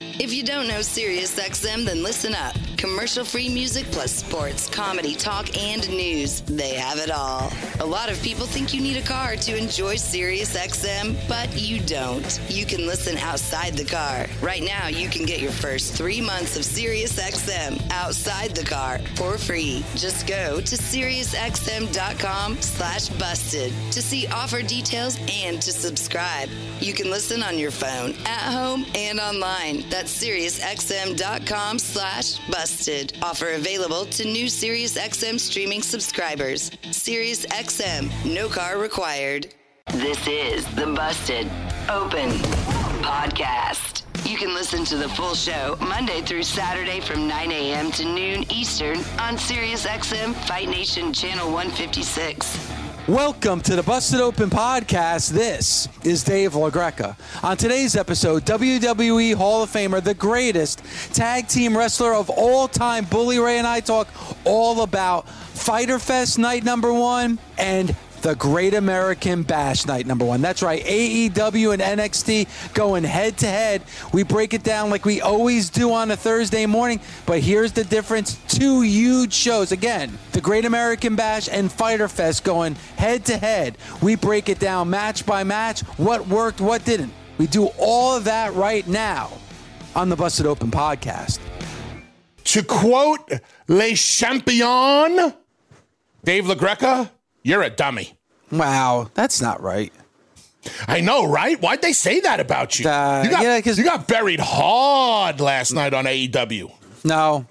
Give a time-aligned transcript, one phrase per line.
[0.00, 2.54] If you don't know SiriusXM, then listen up.
[2.86, 6.42] Commercial free music plus sports, comedy, talk, and news.
[6.42, 7.52] They have it all.
[7.80, 12.40] A lot of people think you need a car to enjoy SiriusXM, but you don't.
[12.48, 14.26] You can listen outside the car.
[14.40, 19.36] Right now, you can get your first three months of SiriusXM outside the car for
[19.36, 19.84] free.
[19.96, 26.48] Just go to SiriusXM.com slash busted to see offer details and to subscribe.
[26.78, 29.84] You can listen on your phone, at home, and online.
[29.90, 32.75] That's SiriusXM.com slash busted.
[33.22, 36.70] Offer available to new SiriusXM streaming subscribers.
[36.90, 39.54] SiriusXM, no car required.
[39.92, 41.46] This is the Busted
[41.88, 42.30] Open
[43.02, 44.02] Podcast.
[44.26, 47.90] You can listen to the full show Monday through Saturday from 9 a.m.
[47.92, 52.85] to noon Eastern on SiriusXM Fight Nation Channel 156.
[53.08, 55.30] Welcome to the Busted Open Podcast.
[55.30, 57.14] This is Dave LaGreca.
[57.44, 63.04] On today's episode, WWE Hall of Famer, the greatest tag team wrestler of all time,
[63.04, 64.08] Bully Ray and I talk
[64.44, 67.94] all about Fighter Fest night number one and
[68.26, 70.40] the Great American Bash night number one.
[70.40, 73.82] That's right, AEW and NXT going head to head.
[74.12, 77.84] We break it down like we always do on a Thursday morning, but here's the
[77.84, 79.70] difference two huge shows.
[79.70, 83.78] Again, the Great American Bash and Fighter Fest going head to head.
[84.02, 87.12] We break it down match by match, what worked, what didn't.
[87.38, 89.30] We do all of that right now
[89.94, 91.38] on the Busted Open podcast.
[92.42, 93.30] To quote
[93.68, 95.32] Le Champion,
[96.24, 97.08] Dave LaGreca,
[97.44, 98.15] you're a dummy.
[98.50, 99.92] Wow, that's not right.
[100.88, 101.60] I know, right?
[101.60, 102.88] Why'd they say that about you?
[102.88, 106.72] Uh, you, got, yeah, you got buried hard last night on AEW.
[107.04, 107.46] No,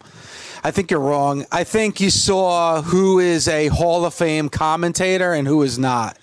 [0.64, 1.46] I think you're wrong.
[1.52, 6.18] I think you saw who is a Hall of Fame commentator and who is not.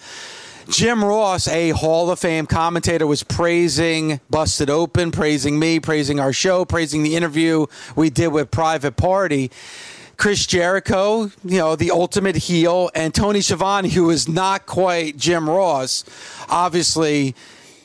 [0.68, 6.32] Jim Ross, a Hall of Fame commentator, was praising Busted Open, praising me, praising our
[6.32, 7.66] show, praising the interview
[7.96, 9.50] we did with Private Party.
[10.16, 15.48] Chris Jericho, you know, the ultimate heel, and Tony Schiavone, who is not quite Jim
[15.48, 16.04] Ross,
[16.48, 17.34] obviously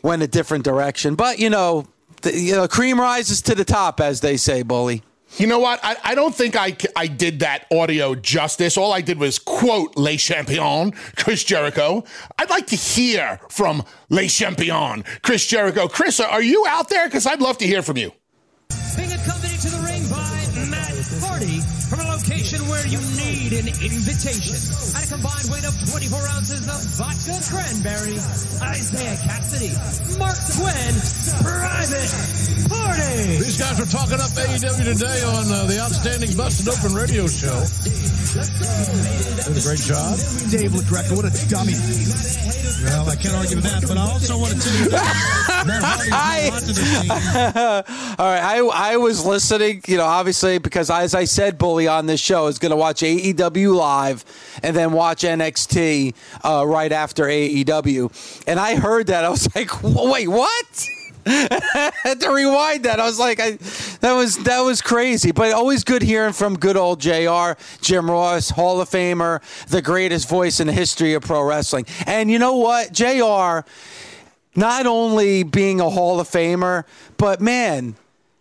[0.03, 1.15] went a different direction.
[1.15, 1.87] But, you know,
[2.21, 5.03] the, you know, cream rises to the top, as they say, Bully.
[5.37, 5.79] You know what?
[5.83, 8.77] I, I don't think I, I did that audio justice.
[8.77, 12.05] All I did was quote Le Champion, Chris Jericho.
[12.39, 15.87] I'd like to hear from Le Champion, Chris Jericho.
[15.87, 17.07] Chris, are you out there?
[17.07, 18.13] Because I'd love to hear from you.
[18.95, 19.76] Being accompanied to the
[22.89, 24.55] you need an invitation.
[24.95, 29.71] and a combined weight of 24 ounces of vodka cranberry, Isiah Kassidy,
[30.15, 30.93] Marq Quen,
[31.43, 32.11] Private
[32.69, 33.43] Party.
[33.43, 37.59] These guys were talking up AEW today on uh, the outstanding Busted Open radio show.
[38.33, 40.15] Did a great job.
[40.51, 41.73] Dave LaGreca, what a dummy.
[42.83, 44.89] Well, I can't argue with that, but I also want to tell you
[45.67, 47.11] Matt Hardy's not onto this team.
[48.19, 52.05] All right, I I was listening, you know, obviously because as I said, Bully on
[52.05, 54.25] this show is going to watch AEW live
[54.63, 59.83] and then watch NXT uh, right after AEW, and I heard that I was like,
[59.83, 60.87] wait, what?
[61.29, 63.01] I had to rewind that.
[63.01, 63.51] I was like, I,
[63.99, 67.59] that was that was crazy, but always good hearing from good old Jr.
[67.81, 71.85] Jim Ross, Hall of Famer, the greatest voice in the history of pro wrestling.
[72.05, 73.67] And you know what, Jr.
[74.55, 76.85] Not only being a Hall of Famer,
[77.17, 77.95] but man,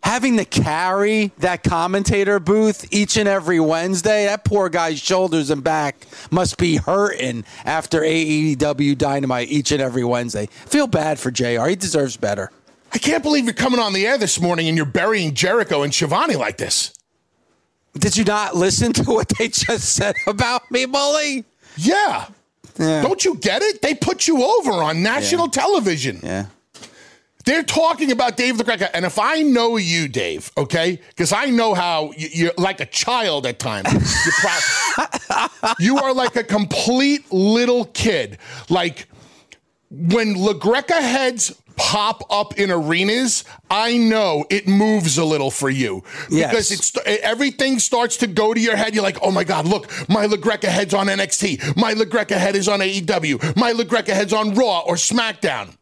[0.07, 5.65] having to carry that commentator booth each and every Wednesday, that poor guy's shoulders and
[5.65, 10.47] back must be hurting after AEW Dynamite each and every Wednesday.
[10.47, 11.67] Feel bad for JR.
[11.67, 12.53] He deserves better.
[12.93, 15.93] I can't believe you're coming on the air this morning and you're burying Jericho and
[15.93, 16.95] Schiavone like this.
[17.99, 21.45] Did you not listen to what they just said about me, Bully?
[21.77, 22.29] Yeah.
[22.79, 23.03] Yeah.
[23.03, 23.83] Don't you get it?
[23.83, 26.21] They put you over on national television.
[26.23, 26.47] Yeah.
[27.47, 28.91] They're talking about Dave LaGreca.
[28.93, 32.87] And if I know you, Dave, okay, because I know how you- you're like a
[32.87, 33.87] child at times.
[33.93, 35.47] You're pro-
[35.79, 38.39] you are like a complete little kid.
[38.69, 39.07] Like
[39.91, 46.03] when LaGreca heads pop up in arenas, I know it moves a little for you
[46.31, 46.71] because Yes.
[46.73, 48.95] it's everything starts to go to your head.
[48.95, 52.67] You're like, oh my god, look, my LaGreca head's on NXT, my LaGreca head is
[52.67, 55.77] on AEW, my LaGreca head's on Raw or SmackDown.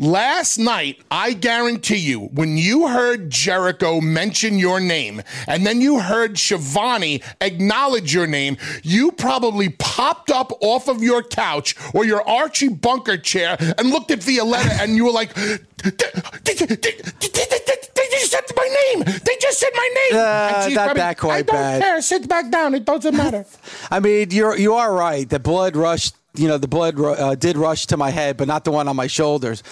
[0.00, 5.98] Last night, I guarantee you, when you heard Jericho mention your name and then you
[5.98, 12.22] heard Schiavone acknowledge your name, you probably popped up off of your couch or your
[12.28, 18.68] Archie Bunker chair and looked at Violetta and you were like, they just said my
[18.94, 19.04] name.
[19.04, 20.20] They just said my name.
[20.20, 22.00] Uh, not probably, that quite I don't bad." care.
[22.02, 22.74] Sit back down.
[22.74, 23.44] It doesn't matter.
[23.90, 25.28] I mean, you're you are right.
[25.28, 26.14] The blood rushed.
[26.34, 28.96] You know, the blood uh, did rush to my head, but not the one on
[28.96, 29.62] my shoulders.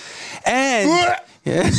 [0.45, 0.89] And
[1.45, 1.71] yeah.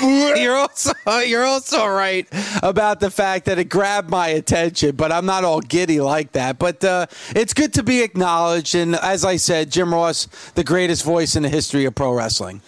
[0.02, 0.92] you're also
[1.24, 2.28] you're also right
[2.62, 6.58] about the fact that it grabbed my attention, but I'm not all giddy like that.
[6.58, 11.04] But uh, it's good to be acknowledged, and as I said, Jim Ross, the greatest
[11.04, 12.60] voice in the history of pro wrestling.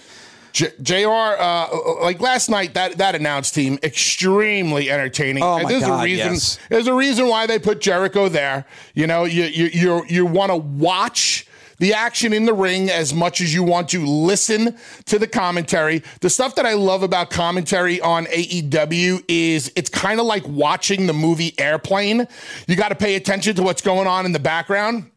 [0.53, 1.09] J- Jr.
[1.09, 1.69] Uh,
[2.03, 5.43] like last night, that that announced team extremely entertaining.
[5.43, 6.33] Oh, my there's God, a reason.
[6.33, 6.59] yes.
[6.69, 8.65] There's a reason why they put Jericho there.
[8.95, 11.47] You know, you you you you want to watch
[11.79, 14.77] the action in the ring as much as you want to listen
[15.07, 16.03] to the commentary.
[16.21, 21.07] The stuff that I love about commentary on AEW is it's kind of like watching
[21.07, 22.29] the movie Airplane.
[22.67, 25.11] You got to pay attention to what's going on in the background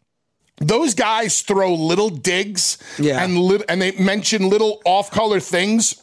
[0.58, 3.24] those guys throw little digs Yeah.
[3.24, 5.96] and lit- and they mention little off-color things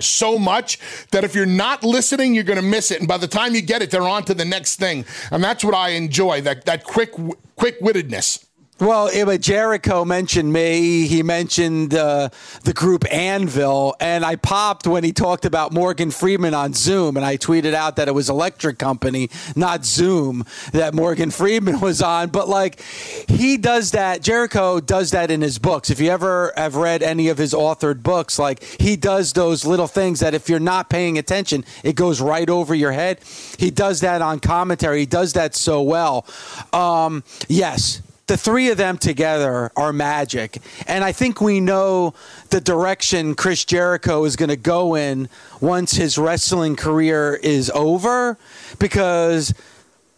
[0.00, 0.78] so much
[1.12, 2.98] that if you're not listening, you're going to miss it.
[2.98, 5.06] And by the time you get it, they're on to the next thing.
[5.30, 7.12] And that's what I enjoy that that quick
[7.56, 8.44] quick wittedness.
[8.78, 11.06] Well, yeah, but Jericho mentioned me.
[11.06, 12.28] He mentioned uh,
[12.64, 17.24] the group Anvil, and I popped when he talked about Morgan Freeman on Zoom, and
[17.24, 22.28] I tweeted out that it was Electric Company, not Zoom, that Morgan Freeman was on.
[22.28, 24.20] But like, he does that.
[24.20, 25.88] Jericho does that in his books.
[25.88, 29.86] If you ever have read any of his authored books, like he does those little
[29.86, 33.20] things that if you're not paying attention, it goes right over your head.
[33.58, 35.00] He does that on commentary.
[35.00, 36.26] He does that so well.
[36.74, 40.58] Um, yes the three of them together are magic.
[40.86, 42.14] And I think we know
[42.50, 45.28] the direction Chris Jericho is going to go in
[45.60, 48.36] once his wrestling career is over
[48.78, 49.54] because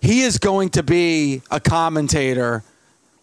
[0.01, 2.65] he is going to be a commentator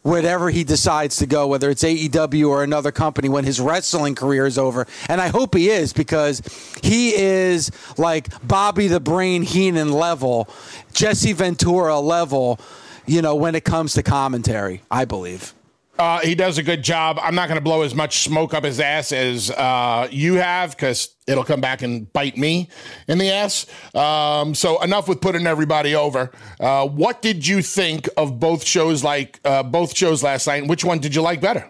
[0.04, 4.46] whatever he decides to go, whether it's AEW or another company, when his wrestling career
[4.46, 4.86] is over.
[5.10, 6.44] And I hope he is because
[6.84, 10.48] he is like Bobby the Brain Heenan level,
[10.94, 12.60] Jesse Ventura level,
[13.06, 15.54] you know, when it comes to commentary, I believe.
[15.98, 17.18] Uh, he does a good job.
[17.22, 20.72] I'm not going to blow as much smoke up his ass as uh, you have
[20.72, 22.70] because it'll come back and bite me
[23.08, 23.66] in the ass.
[23.96, 26.32] Um, so enough with putting everybody over.
[26.60, 29.06] Uh, what did you think of both shows?
[29.06, 30.68] Like uh, both shows last night.
[30.68, 31.70] Which one did you like better?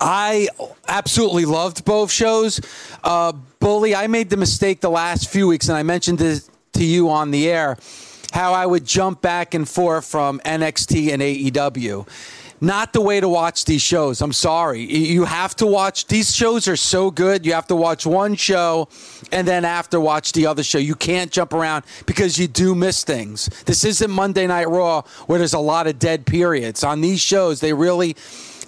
[0.00, 0.48] I
[0.88, 2.60] absolutely loved both shows.
[3.02, 6.84] Uh, Bully, I made the mistake the last few weeks, and I mentioned this to
[6.84, 7.76] you on the air,
[8.30, 12.06] how I would jump back and forth from NXT and AEW.
[12.62, 14.20] Not the way to watch these shows.
[14.20, 14.82] I'm sorry.
[14.82, 17.46] You have to watch, these shows are so good.
[17.46, 18.88] You have to watch one show
[19.32, 20.76] and then after watch the other show.
[20.76, 23.48] You can't jump around because you do miss things.
[23.64, 26.84] This isn't Monday Night Raw where there's a lot of dead periods.
[26.84, 28.14] On these shows, they really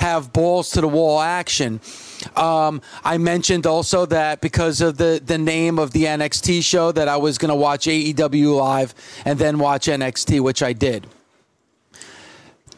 [0.00, 1.80] have balls to the wall action.
[2.36, 7.08] Um, I mentioned also that because of the, the name of the NXT show, that
[7.08, 11.06] I was going to watch AEW live and then watch NXT, which I did.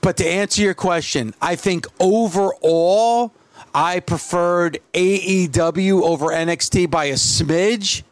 [0.01, 3.33] But to answer your question, I think overall,
[3.75, 8.03] I preferred AEW over NXT by a smidge.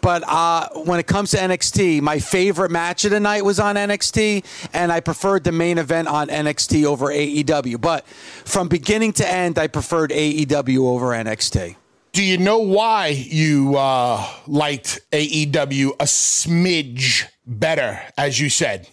[0.00, 3.76] But uh, when it comes to NXT, my favorite match of the night was on
[3.76, 7.80] NXT, and I preferred the main event on NXT over AEW.
[7.80, 11.76] But from beginning to end, I preferred AEW over NXT.
[12.12, 18.88] Do you know why you uh, liked AEW a smidge better, as you said?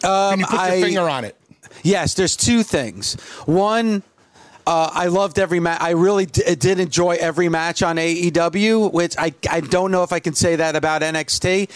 [0.00, 1.36] Can you put your finger on it?
[1.82, 3.14] Yes, there's two things.
[3.46, 4.02] One,
[4.66, 5.80] uh, I loved every match.
[5.80, 10.12] I really d- did enjoy every match on AEW, which I, I don't know if
[10.12, 11.70] I can say that about NXT.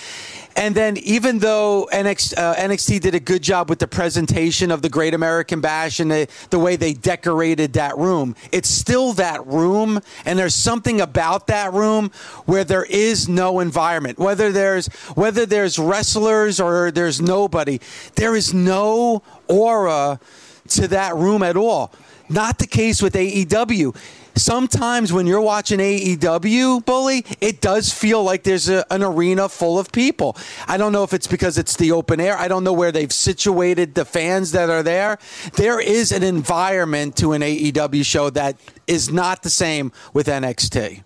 [0.56, 4.82] And then, even though NXT, uh, NXT did a good job with the presentation of
[4.82, 9.44] the Great American Bash and the, the way they decorated that room, it's still that
[9.46, 10.00] room.
[10.24, 12.12] And there's something about that room
[12.46, 14.18] where there is no environment.
[14.18, 14.86] Whether there's
[15.16, 17.80] whether there's wrestlers or there's nobody,
[18.14, 20.20] there is no aura
[20.68, 21.92] to that room at all.
[22.28, 23.94] Not the case with AEW.
[24.36, 29.78] Sometimes when you're watching AEW, Bully, it does feel like there's a, an arena full
[29.78, 30.36] of people.
[30.66, 32.36] I don't know if it's because it's the open air.
[32.36, 35.18] I don't know where they've situated the fans that are there.
[35.54, 38.56] There is an environment to an AEW show that
[38.88, 41.02] is not the same with NXT.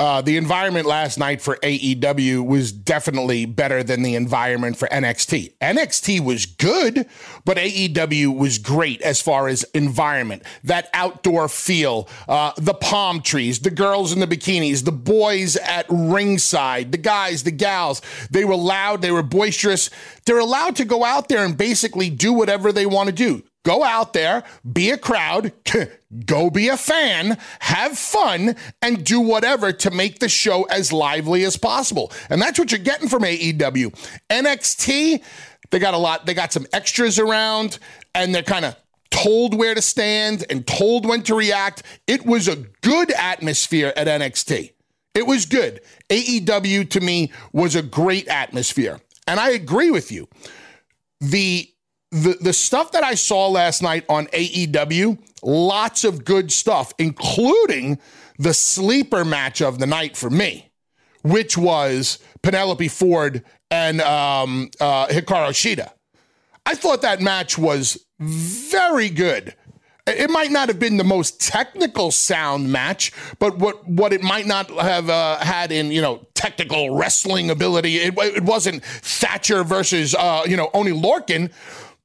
[0.00, 5.52] Uh, the environment last night for AEW was definitely better than the environment for NXT.
[5.58, 7.06] NXT was good,
[7.44, 13.60] but AEW was great as far as environment, that outdoor feel, uh, the palm trees,
[13.60, 18.00] the girls in the bikinis, the boys at ringside, the guys, the gals.
[18.30, 19.90] They were loud, they were boisterous.
[20.24, 23.42] They're allowed to go out there and basically do whatever they want to do.
[23.62, 25.52] Go out there, be a crowd,
[26.26, 31.44] go be a fan, have fun, and do whatever to make the show as lively
[31.44, 32.10] as possible.
[32.30, 33.94] And that's what you're getting from AEW.
[34.30, 35.22] NXT,
[35.70, 37.78] they got a lot, they got some extras around,
[38.14, 38.76] and they're kind of
[39.10, 41.82] told where to stand and told when to react.
[42.06, 44.72] It was a good atmosphere at NXT.
[45.14, 45.80] It was good.
[46.08, 49.00] AEW to me was a great atmosphere.
[49.26, 50.28] And I agree with you.
[51.20, 51.70] The
[52.10, 57.98] the the stuff that I saw last night on AEW, lots of good stuff, including
[58.38, 60.70] the sleeper match of the night for me,
[61.22, 65.92] which was Penelope Ford and um, uh, Hikaru Shida.
[66.66, 69.54] I thought that match was very good.
[70.06, 74.46] It might not have been the most technical sound match, but what what it might
[74.46, 80.14] not have uh, had in you know technical wrestling ability, it, it wasn't Thatcher versus
[80.14, 81.52] uh, you know Oney Lorcan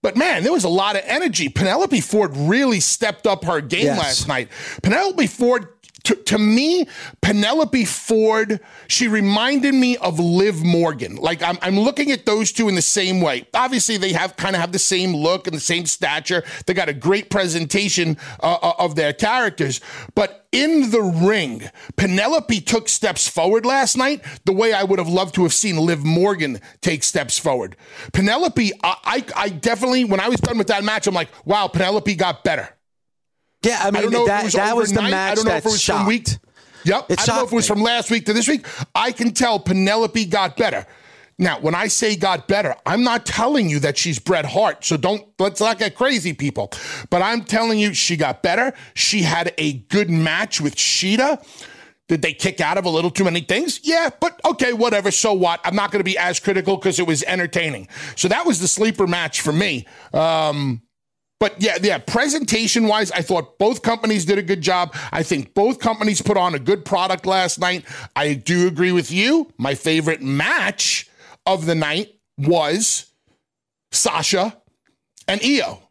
[0.05, 1.49] but man, there was a lot of energy.
[1.49, 3.97] Penelope Ford really stepped up her game yes.
[3.97, 4.49] last night.
[4.83, 5.74] Penelope Ford
[6.05, 6.87] to, to, me,
[7.21, 11.15] Penelope Ford, she reminded me of Liv Morgan.
[11.15, 13.47] Like I'm, I'm looking at those two in the same way.
[13.53, 16.43] Obviously, they have kind of have the same look and the same stature.
[16.65, 19.81] They got a great presentation uh, uh, of their characters.
[20.13, 25.09] But in the ring, Penelope took steps forward last night the way I would have
[25.09, 27.75] loved to have seen Liv Morgan take steps forward.
[28.13, 31.67] Penelope, I, I, I definitely, when I was done with that match, I'm like, wow,
[31.67, 32.74] Penelope got better.
[33.65, 35.69] Yeah, I mean, I that, was, that was the match I don't know if it
[35.69, 35.99] was shocked.
[35.99, 36.27] from week.
[36.85, 37.05] Yep.
[37.09, 37.75] It I don't know if it was me.
[37.75, 38.65] from last week to this week.
[38.93, 40.85] I can tell Penelope got better.
[41.37, 44.85] Now, when I say got better, I'm not telling you that she's Bret Hart.
[44.85, 46.71] So don't let's not get crazy, people.
[47.09, 48.73] But I'm telling you she got better.
[48.93, 51.43] She had a good match with Shida.
[52.07, 53.79] Did they kick out of a little too many things?
[53.83, 55.09] Yeah, but okay, whatever.
[55.09, 55.59] So what?
[55.65, 57.87] I'm not going to be as critical because it was entertaining.
[58.15, 59.87] So that was the sleeper match for me.
[60.13, 60.83] Um,
[61.39, 64.95] but yeah, yeah, presentation wise, I thought both companies did a good job.
[65.11, 67.85] I think both companies put on a good product last night.
[68.15, 69.51] I do agree with you.
[69.57, 71.09] My favorite match
[71.45, 73.07] of the night was
[73.91, 74.57] Sasha
[75.27, 75.81] and Io.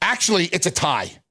[0.00, 1.22] Actually, it's a tie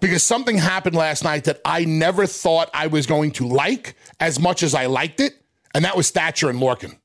[0.00, 4.38] because something happened last night that I never thought I was going to like as
[4.38, 5.34] much as I liked it,
[5.74, 6.98] and that was Thatcher and Lorcan.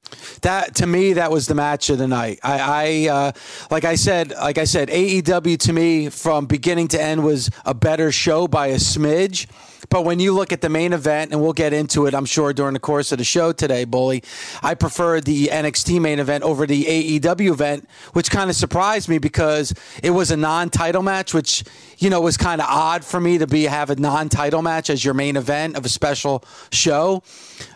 [0.43, 2.39] That to me, that was the match of the night.
[2.43, 3.31] I, I uh,
[3.71, 7.73] like I said, like I said, AEW to me from beginning to end was a
[7.73, 9.47] better show by a smidge.
[9.89, 12.53] But when you look at the main event, and we'll get into it, I'm sure,
[12.53, 14.23] during the course of the show today, Bully,
[14.61, 19.17] I prefer the NXT main event over the AEW event, which kind of surprised me
[19.17, 21.63] because it was a non title match, which,
[21.99, 24.89] you know, was kind of odd for me to be have a non title match
[24.89, 27.21] as your main event of a special show.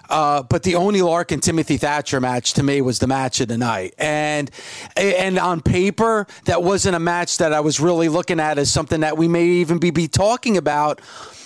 [0.09, 3.57] Uh, but the Oney Lorcan Timothy Thatcher match to me was the match of the
[3.57, 4.49] night, and
[4.95, 9.01] and on paper that wasn't a match that I was really looking at as something
[9.01, 11.01] that we may even be, be talking about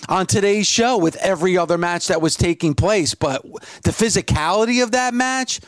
[0.10, 3.14] on today's show with every other match that was taking place.
[3.16, 3.44] But
[3.84, 5.60] the physicality of that match,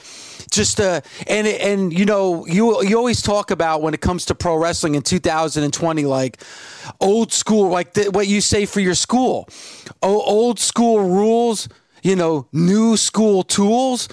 [0.51, 4.35] just uh, and and you know you you always talk about when it comes to
[4.35, 6.41] pro wrestling in 2020, like
[6.99, 9.47] old school, like the, what you say for your school,
[10.01, 11.69] o- old school rules,
[12.03, 14.07] you know, new school tools.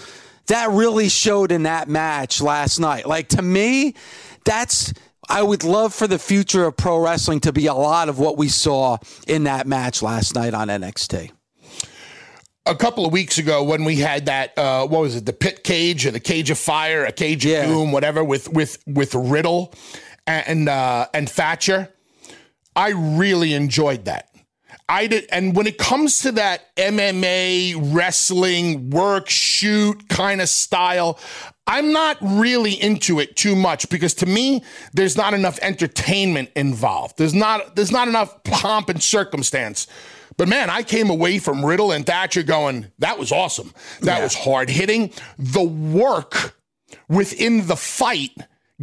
[0.47, 3.07] That really showed in that match last night.
[3.07, 3.95] Like to me,
[4.45, 4.93] that's
[5.29, 8.37] I would love for the future of pro wrestling to be a lot of what
[8.37, 8.97] we saw
[9.29, 11.31] in that match last night on NXT
[12.67, 15.65] a couple of weeks ago when we had that uh, what was it the pit
[15.65, 17.67] cage or the cage of fire a cage of yeah.
[17.67, 19.73] doom whatever with with with riddle
[20.27, 21.89] and uh, and thatcher
[22.77, 24.30] i really enjoyed that
[24.91, 31.17] I did, and when it comes to that MMA wrestling work shoot kind of style,
[31.69, 37.19] I'm not really into it too much because to me, there's not enough entertainment involved.
[37.19, 39.87] There's not there's not enough pomp and circumstance.
[40.37, 43.73] But man, I came away from Riddle and Thatcher going, that was awesome.
[44.01, 44.25] That yeah.
[44.25, 45.13] was hard hitting.
[45.39, 46.57] The work
[47.09, 48.33] within the fight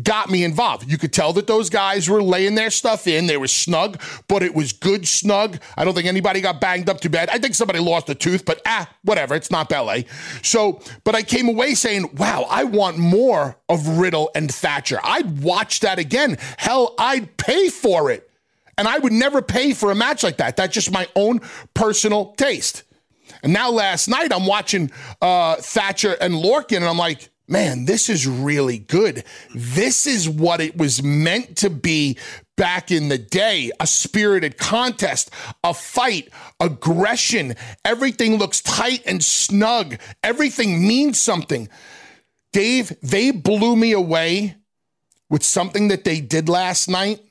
[0.01, 0.89] got me involved.
[0.89, 3.27] You could tell that those guys were laying their stuff in.
[3.27, 5.59] They were snug, but it was good snug.
[5.75, 7.29] I don't think anybody got banged up too bad.
[7.29, 9.35] I think somebody lost a tooth, but ah, whatever.
[9.35, 10.05] It's not ballet.
[10.43, 14.99] So, but I came away saying, wow, I want more of Riddle and Thatcher.
[15.03, 16.37] I'd watch that again.
[16.57, 18.29] Hell, I'd pay for it.
[18.77, 20.55] And I would never pay for a match like that.
[20.55, 21.41] That's just my own
[21.73, 22.83] personal taste.
[23.41, 28.09] And now last night I'm watching uh, Thatcher and Lorcan, and I'm like, man, this
[28.09, 29.23] is really good.
[29.53, 32.17] This is what it was meant to be
[32.55, 35.29] back in the day a spirited contest,
[35.63, 37.55] a fight, aggression.
[37.85, 41.69] Everything looks tight and snug, everything means something.
[42.53, 44.55] Dave, they blew me away
[45.29, 47.21] with something that they did last night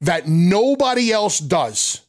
[0.00, 2.02] that nobody else does.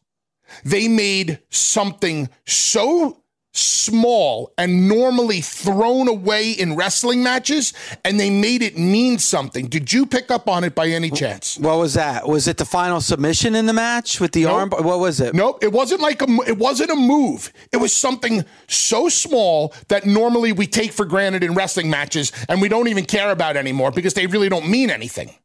[0.65, 3.20] They made something so
[3.53, 7.74] small and normally thrown away in wrestling matches
[8.05, 9.67] and they made it mean something.
[9.67, 11.58] Did you pick up on it by any chance?
[11.58, 12.27] What was that?
[12.27, 14.53] Was it the final submission in the match with the Nope.
[14.74, 14.86] arm?
[14.86, 15.34] What was it?
[15.34, 17.51] Nope, it wasn't like a it wasn't a move.
[17.72, 22.62] It was something so small that normally we take for granted in wrestling matches and
[22.62, 25.36] we don't even care about anymore because they really don't mean anything.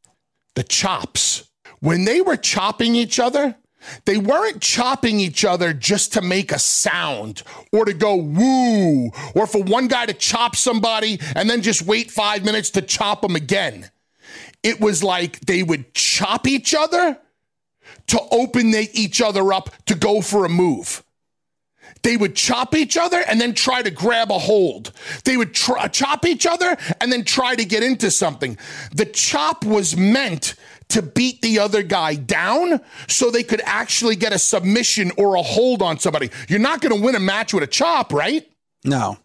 [0.55, 1.45] The chops.
[1.81, 3.57] When they were chopping each other,
[4.05, 9.47] they weren't chopping each other just to make a sound or to go woo or
[9.47, 13.37] for one guy to chop somebody and then just wait 5 minutes to chop them
[13.37, 13.90] again.
[14.62, 17.19] It was like they would chop each other
[18.09, 21.02] to open each other up to go for a move.
[22.02, 24.93] They would chop each other and then try to grab a hold.
[25.25, 28.59] They would try, chop each other and then try to get into something.
[28.95, 30.55] The chop was meant
[30.88, 35.43] to beat the other guy down so they could actually get a submission or a
[35.43, 36.31] hold on somebody.
[36.49, 38.49] You're not going to win a match with a chop, right?
[38.85, 39.19] No.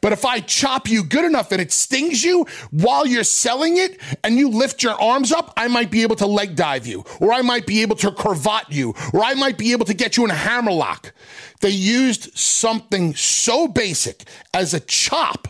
[0.00, 4.00] But if I chop you good enough and it stings you while you're selling it
[4.24, 7.32] and you lift your arms up, I might be able to leg dive you, or
[7.32, 10.24] I might be able to cravat you, or I might be able to get you
[10.24, 11.12] in a hammerlock.
[11.60, 15.48] They used something so basic as a chop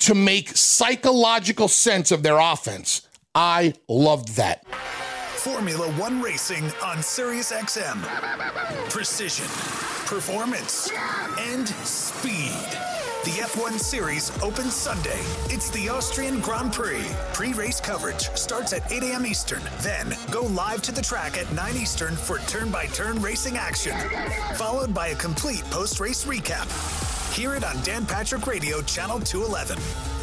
[0.00, 3.05] to make psychological sense of their offense.
[3.38, 4.64] I loved that.
[5.36, 8.00] Formula One Racing on Sirius XM.
[8.88, 9.44] Precision,
[10.06, 10.90] performance,
[11.38, 12.56] and speed.
[13.24, 15.20] The F1 Series opens Sunday.
[15.50, 17.04] It's the Austrian Grand Prix.
[17.34, 19.26] Pre race coverage starts at 8 a.m.
[19.26, 19.60] Eastern.
[19.80, 23.98] Then go live to the track at 9 Eastern for turn by turn racing action,
[24.54, 27.05] followed by a complete post race recap.
[27.36, 29.76] Hear it on Dan Patrick Radio, Channel 211,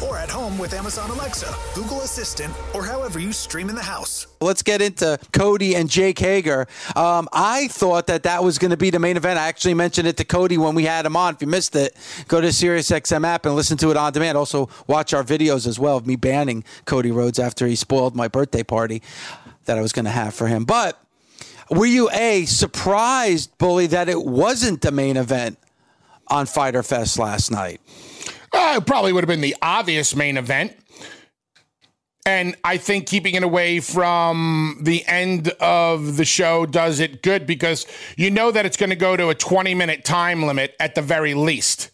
[0.04, 4.26] or at home with Amazon Alexa, Google Assistant, or however you stream in the house.
[4.40, 6.66] Let's get into Cody and Jake Hager.
[6.96, 9.38] Um, I thought that that was going to be the main event.
[9.38, 11.34] I actually mentioned it to Cody when we had him on.
[11.34, 14.36] If you missed it, go to SiriusXM app and listen to it on demand.
[14.36, 18.26] Also, watch our videos as well of me banning Cody Rhodes after he spoiled my
[18.26, 19.02] birthday party
[19.66, 20.64] that I was going to have for him.
[20.64, 21.00] But
[21.70, 25.58] were you a surprised, bully, that it wasn't the main event
[26.28, 27.80] on Fighter Fest last night?
[28.52, 30.76] Uh, it probably would have been the obvious main event.
[32.26, 37.46] And I think keeping it away from the end of the show does it good
[37.46, 40.94] because you know that it's going to go to a 20 minute time limit at
[40.94, 41.90] the very least.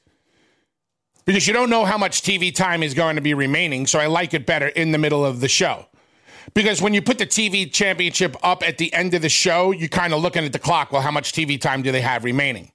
[1.25, 3.87] Because you don't know how much TV time is going to be remaining.
[3.87, 5.87] So I like it better in the middle of the show.
[6.55, 9.89] Because when you put the TV championship up at the end of the show, you're
[9.89, 10.93] kind of looking at the clock.
[10.93, 12.73] Well, how much TV time do they have remaining?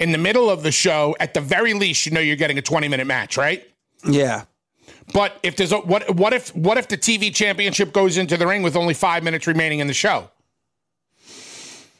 [0.00, 2.62] In the middle of the show, at the very least, you know you're getting a
[2.62, 3.64] 20 minute match, right?
[4.04, 4.44] Yeah.
[5.12, 8.46] But if there's a what what if what if the TV championship goes into the
[8.46, 10.30] ring with only five minutes remaining in the show?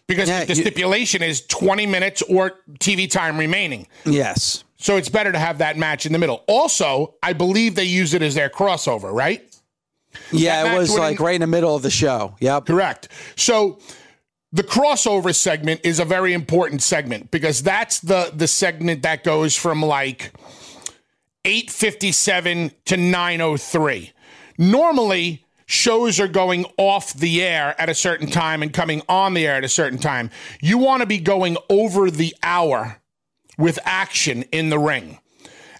[0.07, 3.87] Because Yeah, the you- stipulation is 20 minutes or TV time remaining.
[4.05, 4.65] Yes.
[4.77, 6.45] So it's better to have that match in the middle.
[6.47, 9.43] Also, I believe they use it as their crossover, right?
[10.31, 12.37] Yeah, it was like right in the middle of the show.
[12.41, 12.67] Yep.
[12.67, 13.09] Correct.
[13.37, 13.79] So
[14.55, 19.57] the crossover segment is a very important segment because that's the the segment that goes
[19.57, 20.33] from like
[21.45, 24.13] 857 to 903.
[24.57, 29.45] Normally, shows are going off the air at a certain time and coming on the
[29.45, 30.31] air at a certain time.
[30.63, 33.01] You want to be going over the hour
[33.59, 35.19] with action in the ring.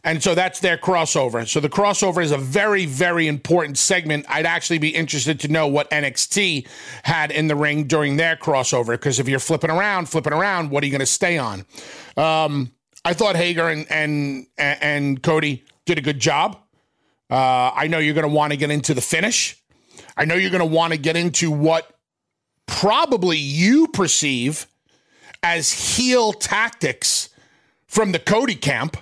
[0.05, 1.49] And so that's their crossover.
[1.49, 4.27] So the crossover is a very, very important segment.
[4.29, 6.69] I'd actually be interested to know what NXT
[7.05, 8.89] had in the ring during their crossover.
[8.89, 11.65] Because if you're flipping around, flipping around, what are you going to stay on?
[12.19, 12.71] Um,
[13.05, 16.59] I thought Hager and and and Cody did a good job.
[17.31, 19.63] Uh, I know you're going to want to get into the finish.
[20.17, 21.91] I know you're going to want to get into what
[22.67, 24.67] probably you perceive
[25.43, 27.29] as heel tactics
[27.87, 28.97] from the Cody camp.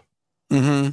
[0.53, 0.91] Mm-hmm.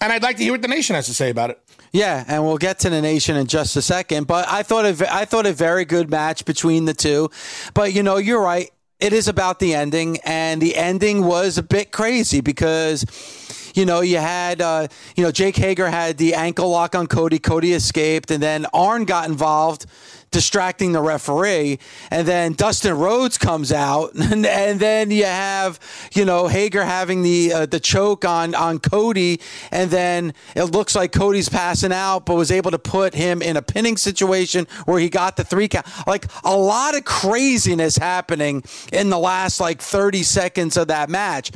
[0.00, 1.60] And I'd like to hear what the nation has to say about it.
[1.92, 4.26] Yeah, and we'll get to the nation in just a second.
[4.26, 7.30] But I thought I thought a very good match between the two.
[7.74, 8.70] But you know, you're right.
[9.00, 13.04] It is about the ending, and the ending was a bit crazy because.
[13.74, 17.38] You know, you had, uh, you know, Jake Hager had the ankle lock on Cody.
[17.38, 19.86] Cody escaped, and then Arn got involved
[20.30, 21.78] distracting the referee.
[22.10, 25.80] And then Dustin Rhodes comes out, and, and then you have
[26.14, 30.94] you know Hager having the uh, the choke on on Cody, and then it looks
[30.94, 35.00] like Cody's passing out, but was able to put him in a pinning situation where
[35.00, 35.86] he got the three count.
[36.06, 38.62] Like a lot of craziness happening
[38.92, 41.50] in the last like 30 seconds of that match.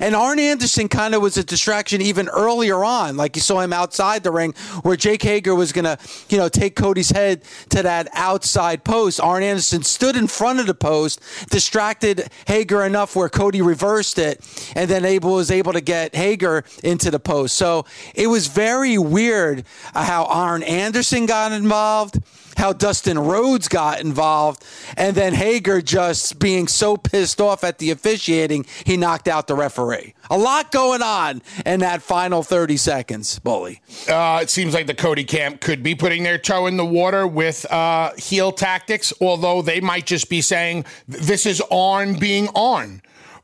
[0.00, 3.16] And Arn Anderson kind of was a distraction even earlier on.
[3.16, 6.76] Like you saw him outside the ring where Jake Hager was to, you know, take
[6.76, 9.20] Cody's head to that outside post.
[9.20, 11.20] Arn Anderson stood in front of the post,
[11.50, 14.40] distracted Hager enough where Cody reversed it,
[14.74, 17.56] and then Abel was able to get Hager into the post.
[17.56, 22.18] So it was very weird uh, how Arn Anderson got involved
[22.56, 24.64] how Dustin Rhodes got involved,
[24.96, 29.54] and then Hager just being so pissed off at the officiating, he knocked out the
[29.54, 30.14] referee.
[30.30, 33.80] A lot going on in that final 30 seconds, Bully.
[34.08, 37.26] Uh, it seems like the Cody camp could be putting their toe in the water
[37.26, 43.02] with uh, heel tactics, although they might just be saying this is on being on.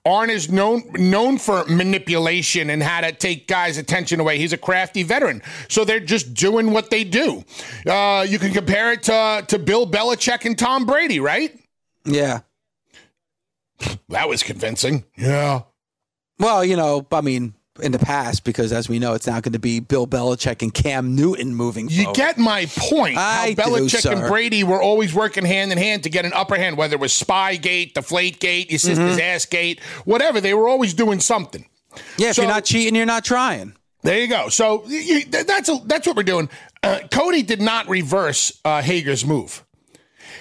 [0.09, 4.38] Arn is known known for manipulation and how to take guys' attention away.
[4.38, 7.44] He's a crafty veteran, so they're just doing what they do.
[7.87, 11.55] Uh, you can compare it to to Bill Belichick and Tom Brady, right?
[12.05, 12.40] Yeah.
[14.09, 15.05] That was convincing.
[15.16, 15.62] Yeah.
[16.38, 19.53] Well, you know, I mean, in the past, because as we know, it's not going
[19.53, 21.88] to be Bill Belichick and Cam Newton moving.
[21.88, 22.17] You forward.
[22.17, 23.17] get my point.
[23.19, 24.29] I how Belichick do, and.
[24.29, 27.12] Brady were always working hand in hand to get an upper hand, whether it was
[27.12, 29.21] Spygate, Deflategate, your sister's Mm-hmm.
[29.21, 30.41] ass gate, whatever.
[30.41, 31.67] They were always doing something.
[32.17, 33.75] Yeah, if you're not cheating, you're not trying.
[34.03, 34.49] There you go.
[34.49, 36.49] So you, that's a, that's what we're doing.
[36.83, 39.64] Uh, Cody did not reverse uh, Hager's move.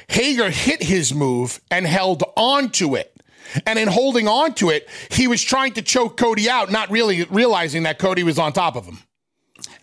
[0.07, 3.16] Hager hit his move and held on to it.
[3.65, 7.23] And in holding on to it, he was trying to choke Cody out, not really
[7.25, 8.99] realizing that Cody was on top of him.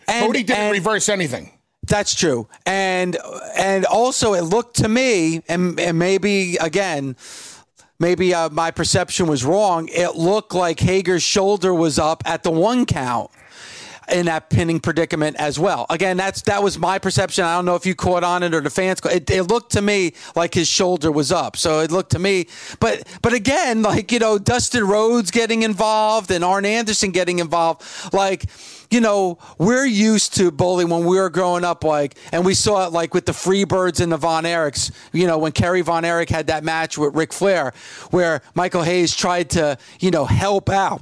[0.07, 1.51] And, Cody didn't and reverse anything.
[1.87, 3.15] That's true, and
[3.55, 7.15] and also it looked to me, and, and maybe again,
[7.99, 9.87] maybe uh, my perception was wrong.
[9.91, 13.29] It looked like Hager's shoulder was up at the one count
[14.11, 15.85] in that pinning predicament as well.
[15.89, 17.43] Again, that's that was my perception.
[17.43, 18.99] I don't know if you caught on it or the fans.
[19.05, 21.57] It, it looked to me like his shoulder was up.
[21.57, 22.47] So it looked to me,
[22.79, 27.83] but but again, like you know, Dustin Rhodes getting involved and Arn Anderson getting involved,
[28.13, 28.45] like.
[28.91, 32.85] You know, we're used to bullying when we were growing up, like, and we saw
[32.85, 34.91] it like with the Freebirds and the Von Erichs.
[35.11, 37.73] You know, when Kerry Von Erich had that match with Ric Flair,
[38.11, 41.01] where Michael Hayes tried to, you know, help out.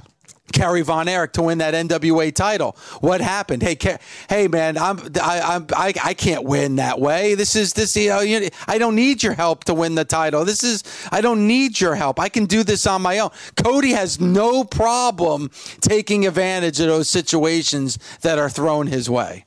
[0.54, 2.76] Kerry Von Erich to win that NWA title.
[3.00, 3.62] What happened?
[3.62, 7.34] Hey, Ke- hey, man, I'm I, I'm I, I can't win that way.
[7.34, 10.44] This is this you know you, I don't need your help to win the title.
[10.44, 12.18] This is I don't need your help.
[12.18, 13.30] I can do this on my own.
[13.56, 19.44] Cody has no problem taking advantage of those situations that are thrown his way.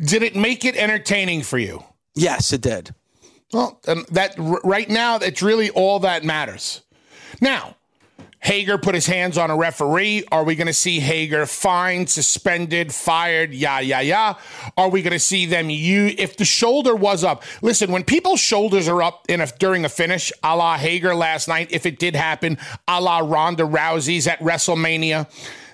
[0.00, 1.84] Did it make it entertaining for you?
[2.14, 2.94] Yes, it did.
[3.52, 6.82] Well, um, that r- right now, that's really all that matters.
[7.40, 7.76] Now,
[8.40, 10.24] Hager put his hands on a referee.
[10.30, 13.52] Are we going to see Hager fined, suspended, fired?
[13.52, 14.34] Yeah, yeah, yeah.
[14.76, 15.70] Are we going to see them?
[15.70, 17.90] You, if the shoulder was up, listen.
[17.90, 21.68] When people's shoulders are up in a, during a finish, a la Hager last night,
[21.72, 25.26] if it did happen, a la Ronda Rousey's at WrestleMania.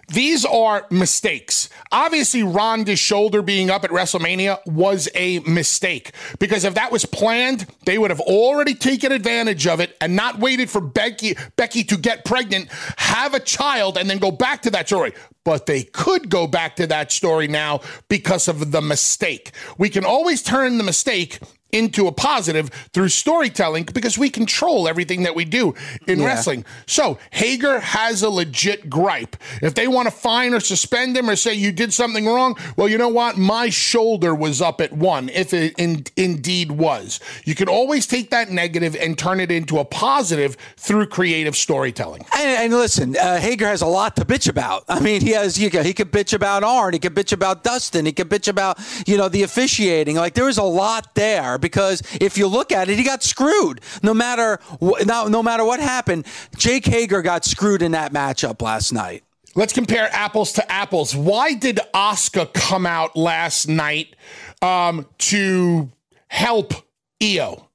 [0.08, 1.68] These are mistakes.
[1.90, 7.66] Obviously, Ronda's shoulder being up at WrestleMania was a mistake because if that was planned,
[7.84, 11.96] they would have already taken advantage of it and not waited for Becky Becky to
[11.96, 15.12] get pregnant, have a child, and then go back to that story.
[15.44, 19.52] But they could go back to that story now because of the mistake.
[19.78, 21.38] We can always turn the mistake
[21.72, 25.74] into a positive through storytelling because we control everything that we do
[26.06, 26.26] in Yeah.
[26.26, 26.64] wrestling.
[26.86, 29.36] So Hager has a legit gripe.
[29.60, 32.88] If they want to fine or suspend him or say you did something wrong, well,
[32.88, 33.36] you know what?
[33.36, 37.18] My shoulder was up at one, if it in, indeed was.
[37.44, 42.24] You can always take that negative and turn it into a positive through creative storytelling.
[42.36, 44.84] And, and listen, uh, Hager has a lot to bitch about.
[44.88, 47.64] I mean, he has he could, he could bitch about Arn, he could bitch about
[47.64, 50.14] Dustin, he could bitch about you know the officiating.
[50.14, 53.80] Like there was a lot there because if you look at it, he got screwed.
[54.02, 56.26] No matter wh- no, no matter what happened,
[56.58, 59.24] Jake Hager got screwed in that matchup last night.
[59.54, 61.16] Let's compare apples to apples.
[61.16, 64.14] Why did Oscar come out last night
[64.60, 65.90] um, to
[66.28, 66.74] help
[67.22, 67.70] Io?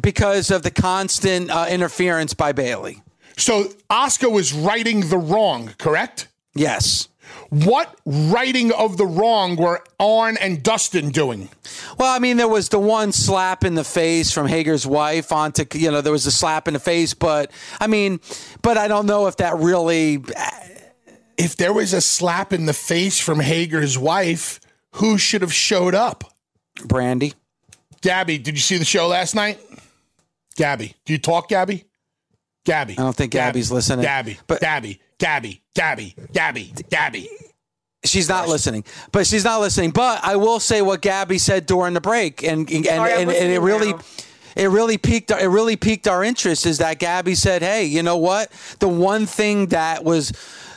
[0.00, 3.02] Because of the constant uh, interference by Bayley.
[3.36, 6.28] So Oscar was righting the wrong, correct?
[6.54, 7.08] Yes.
[7.54, 11.48] What righting of the wrong were Arn and Dustin doing?
[11.98, 15.64] Well, I mean, there was the one slap in the face from Hager's wife onto,
[15.74, 18.18] you know, there was a slap in the face, but I mean,
[18.62, 20.24] but I don't know if that really,
[21.36, 24.58] If there was a slap in the face from Hager's wife,
[24.94, 26.34] who should have showed up?
[26.80, 27.34] Brandi.
[28.00, 29.60] Gabby, did you see the show last night?
[30.56, 31.84] Gabby, do you talk, Gabby?
[32.64, 32.94] Gabby.
[32.98, 34.02] I don't think Gabby's listening.
[34.04, 37.28] Gabby, But- Gabby, Gabby, Gabby, Gabby, Gabby.
[38.04, 39.90] She's not listening, but she's not listening.
[39.90, 43.28] But I will say what Gabby said during the break, and and, and, Sorry, I'm
[43.28, 43.92] and, it really.
[43.92, 44.00] now.
[44.56, 48.16] It really piqued it really piqued our interest is that Gabby said, "Hey, you know
[48.16, 48.52] what?
[48.78, 50.32] The one thing that was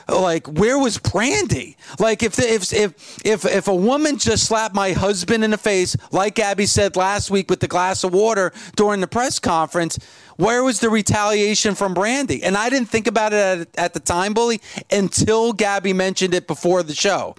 [0.09, 1.75] like where was Brandi?
[1.99, 5.57] Like if the, if if if if a woman just slapped my husband in the
[5.57, 9.99] face, like Gabby said last week with the glass of water during the press conference,
[10.37, 12.41] where was the retaliation from Brandi?
[12.43, 16.47] And I didn't think about it at, at the time, bully, until Gabby mentioned it
[16.47, 17.35] before the show.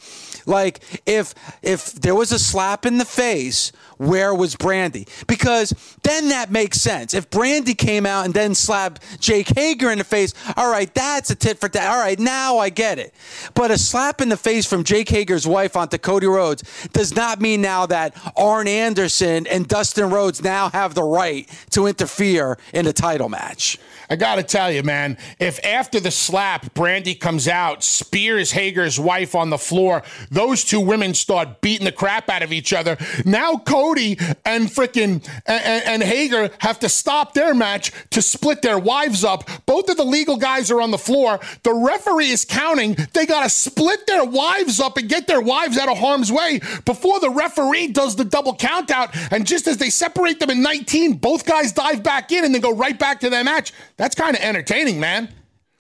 [0.49, 5.09] Like if if there was a slap in the face, where was Brandi?
[5.27, 7.15] Because then that makes sense.
[7.15, 11.31] If Brandi came out and then slapped Jake Hager in the face, all right, that's
[11.31, 11.91] a tit for tat.
[11.91, 13.15] All right, now I get it.
[13.55, 17.41] But a slap in the face from Jake Hager's wife onto Cody Rhodes does not
[17.41, 22.87] mean now that Arn Anderson and Dustin Rhodes now have the right to interfere in
[22.87, 23.79] a title match.
[24.11, 29.35] I gotta tell you, man, if after the slap, Brandi comes out, spears Hager's wife
[29.35, 32.97] on the floor, those two women start beating the crap out of each other.
[33.27, 38.79] Now Cody and frickin' and, and Hager have to stop their match to split their
[38.79, 39.49] wives up.
[39.67, 41.39] Both of the legal guys are on the floor.
[41.63, 42.97] The referee is counting.
[43.13, 47.21] They gotta split their wives up and get their wives out of harm's way before
[47.21, 49.15] the referee does the double count out.
[49.31, 52.63] And just as they separate them in 19, both guys dive back in and then
[52.63, 53.73] go right back to their match.
[53.99, 55.29] That's kind of entertaining, man.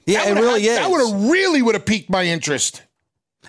[0.04, 0.76] Yeah, That it really is.
[0.76, 2.82] That would have really would have piqued my interest.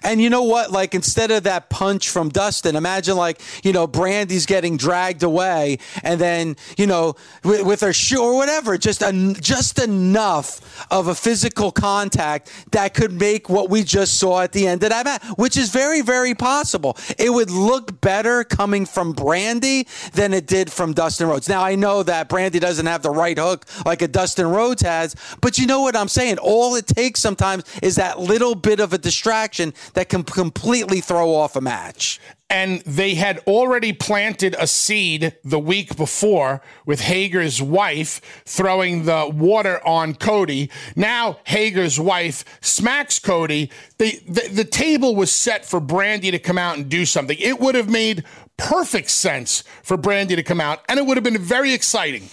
[0.03, 0.71] And you know what?
[0.71, 5.79] Like instead of that punch from Dustin, imagine like you know Brandi's getting dragged away,
[6.03, 11.07] and then you know with, with her shoe or whatever, just en- just enough of
[11.07, 15.05] a physical contact that could make what we just saw at the end of that
[15.05, 16.97] match, which is very very possible.
[17.17, 21.49] It would look better coming from Brandi than it did from Dustin Rhodes.
[21.49, 25.15] Now I know that Brandi doesn't have the right hook like a Dustin Rhodes has,
[25.41, 26.37] but you know what I'm saying?
[26.37, 31.33] All it takes sometimes is that little bit of a distraction that can completely throw
[31.33, 32.19] off a match.
[32.49, 39.31] and they had already planted a seed the week before with Hager's wife throwing the
[39.31, 40.71] water on Cody.
[40.95, 43.69] Now Hager's wife smacks Cody.
[43.99, 47.37] They, the, the table was set for Brandi to come out and do something.
[47.39, 48.23] It would have made
[48.57, 52.29] perfect sense for Brandi to come out, and it would have been very exciting.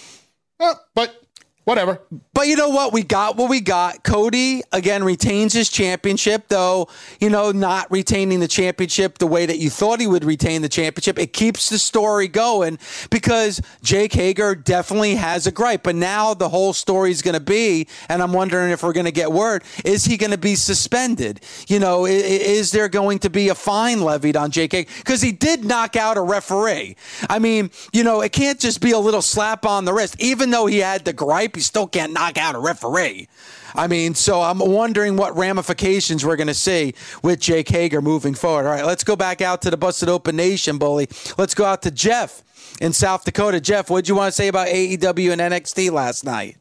[0.58, 1.25] Uh, but
[1.66, 2.00] whatever.
[2.32, 2.92] But you know what?
[2.92, 4.04] We got what we got.
[4.04, 6.88] Cody again retains his championship, though,
[7.20, 10.68] you know, not retaining the championship the way that you thought he would retain the
[10.68, 11.18] championship.
[11.18, 12.78] It keeps the story going
[13.10, 15.82] because Jake Hager definitely has a gripe.
[15.82, 19.06] But now the whole story is going to be, and I'm wondering if we're going
[19.06, 21.40] to get word, is he going to be suspended?
[21.66, 24.90] You know, is there going to be a fine levied on Jake Hager?
[24.98, 26.94] Because he did knock out a referee.
[27.28, 30.14] I mean, you know, it can't just be a little slap on the wrist.
[30.20, 33.28] Even though he had the gripe, he still can't knock out a referee.
[33.74, 38.34] I mean, so I'm wondering what ramifications we're going to see with Jake Hager moving
[38.34, 38.66] forward.
[38.66, 41.08] All right, let's go back out to the Busted Open Nation, bully.
[41.36, 42.42] Let's go out to Jeff
[42.80, 43.60] in South Dakota.
[43.60, 46.56] Jeff, what did you want to say about AEW and NXT last night?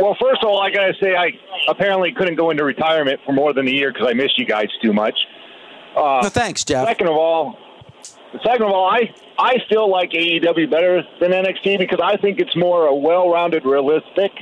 [0.00, 1.30] Well, first of all, I gotta say I
[1.68, 4.66] apparently couldn't go into retirement for more than a year because I miss you guys
[4.82, 5.14] too much.
[5.96, 6.88] Uh, no, thanks, Jeff.
[6.88, 7.56] Second of all,
[8.42, 12.56] second of all, I I still like AEW better than NXT because I think it's
[12.56, 14.32] more a well-rounded, realistic,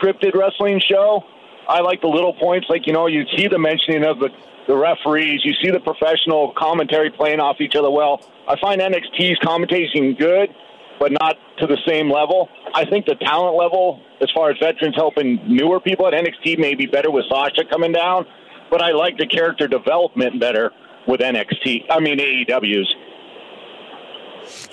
[0.00, 1.24] scripted wrestling show.
[1.68, 4.30] I like the little points, like you know, you see the mentioning of the
[4.66, 8.20] the referees, you see the professional commentary playing off each other well.
[8.46, 10.54] I find NXT's commentating good,
[11.00, 12.48] but not to the same level.
[12.74, 16.74] I think the talent level, as far as veterans helping newer people at NXT, may
[16.74, 18.26] be better with Sasha coming down.
[18.70, 20.70] But I like the character development better
[21.06, 21.86] with NXT.
[21.90, 22.94] I mean AEW's.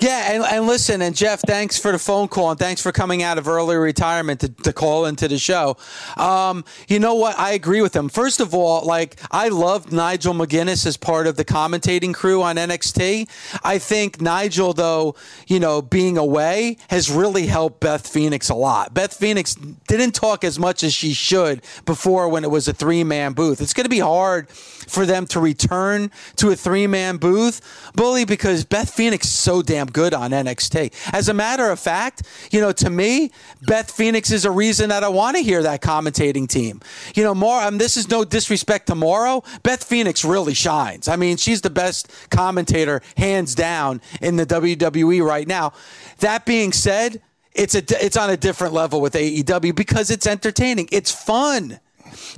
[0.00, 3.22] Yeah, and, and listen, and Jeff, thanks for the phone call and thanks for coming
[3.22, 5.76] out of early retirement to, to call into the show.
[6.16, 7.38] Um, you know what?
[7.38, 8.08] I agree with him.
[8.08, 12.56] First of all, like I loved Nigel McGuinness as part of the commentating crew on
[12.56, 13.28] NXT.
[13.62, 15.16] I think Nigel, though,
[15.46, 18.94] you know, being away has really helped Beth Phoenix a lot.
[18.94, 23.04] Beth Phoenix didn't talk as much as she should before when it was a three
[23.04, 23.60] man booth.
[23.60, 27.60] It's going to be hard for them to return to a three man booth,
[27.94, 30.92] bully, because Beth Phoenix is so damn good on NXT.
[31.12, 33.30] As a matter of fact, you know, to me,
[33.62, 36.80] Beth Phoenix is a reason that I want to hear that commentating team.
[37.14, 37.62] You know, more.
[37.62, 39.44] Um, this is no disrespect to Morrow.
[39.62, 41.06] Beth Phoenix really shines.
[41.06, 45.72] I mean, she's the best commentator, hands down, in the WWE right now.
[46.18, 50.88] That being said, it's a it's on a different level with AEW because it's entertaining.
[50.90, 51.78] It's fun.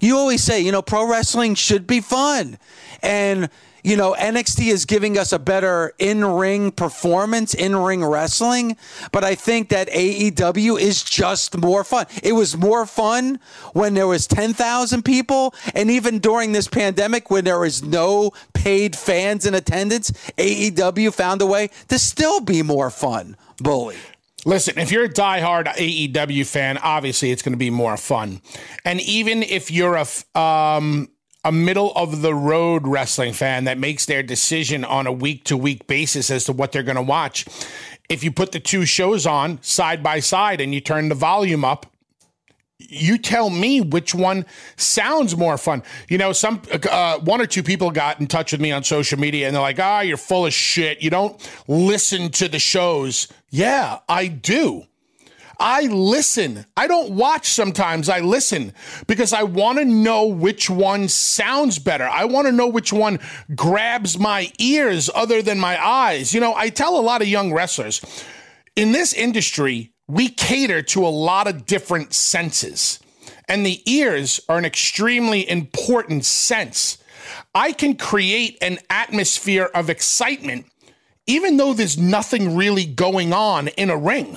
[0.03, 2.59] You always say, you know, pro wrestling should be fun.
[3.03, 3.49] And
[3.83, 8.77] you know, NXT is giving us a better in ring performance, in ring wrestling,
[9.11, 12.07] but I think that AEW is just more fun.
[12.23, 13.41] It was more fun
[13.73, 18.95] when there was 10,000 people, and even during this pandemic when there was no paid
[18.95, 23.37] fans in attendance, AEW found a way to still be more fun.
[23.59, 23.97] Bully.
[24.45, 28.41] Listen, if you're a diehard AEW fan, obviously it's going to be more fun.
[28.85, 31.09] And even if you're a um,
[31.45, 35.57] a middle of the road wrestling fan that makes their decision on a week to
[35.57, 37.47] week basis as to what they're going to watch,
[38.09, 41.65] if you put the two shows on side by side and you turn the volume
[41.65, 41.87] up,
[42.79, 44.45] you tell me which one
[44.77, 45.83] sounds more fun.
[46.09, 49.19] You know, some uh, one or two people got in touch with me on social
[49.19, 51.01] media and they're like, "Ah, oh, you're full of shit.
[51.01, 54.87] You don't listen to the shows." Yeah, I do.
[55.63, 56.67] I listen.
[56.77, 58.09] I don't watch sometimes.
[58.09, 58.75] I listen
[59.07, 62.03] because I want to know which one sounds better.
[62.03, 63.21] I want to know which one
[63.55, 66.35] grabs my ears other than my eyes.
[66.35, 68.03] You know, I tell a lot of young wrestlers
[68.75, 72.99] in this industry, we cater to a lot of different senses,
[73.49, 76.99] and the ears are an extremely important sense.
[77.55, 80.67] I can create an atmosphere of excitement
[81.27, 84.37] even though there's nothing really going on in a ring.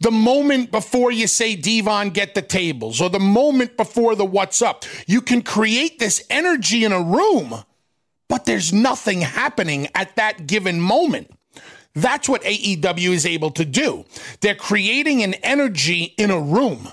[0.00, 4.62] The moment before you say, Devon, get the tables, or the moment before the what's
[4.62, 7.64] up, you can create this energy in a room,
[8.28, 11.30] but there's nothing happening at that given moment.
[11.94, 14.04] That's what AEW is able to do.
[14.40, 16.88] They're creating an energy in a room.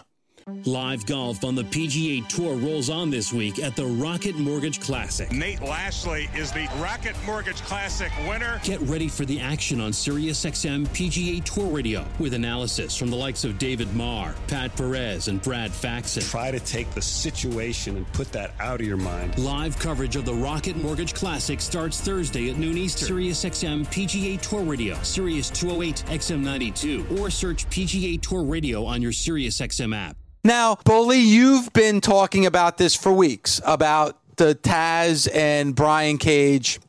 [0.65, 5.31] Live golf on the PGA Tour rolls on this week at the Rocket Mortgage Classic.
[5.31, 8.59] Nate Lashley is the Rocket Mortgage Classic winner.
[8.63, 13.43] Get ready for the action on SiriusXM PGA Tour Radio with analysis from the likes
[13.43, 16.23] of David Marr, Pat Perez, and Brad Faxon.
[16.23, 19.37] Try to take the situation and put that out of your mind.
[19.37, 23.09] Live coverage of the Rocket Mortgage Classic starts Thursday at noon Eastern.
[23.15, 29.95] SiriusXM PGA Tour Radio, Sirius 208 XM92, or search PGA Tour Radio on your SiriusXM
[29.95, 30.17] app.
[30.43, 36.79] Now, Bully, you've been talking about this for weeks about the Taz and Brian Cage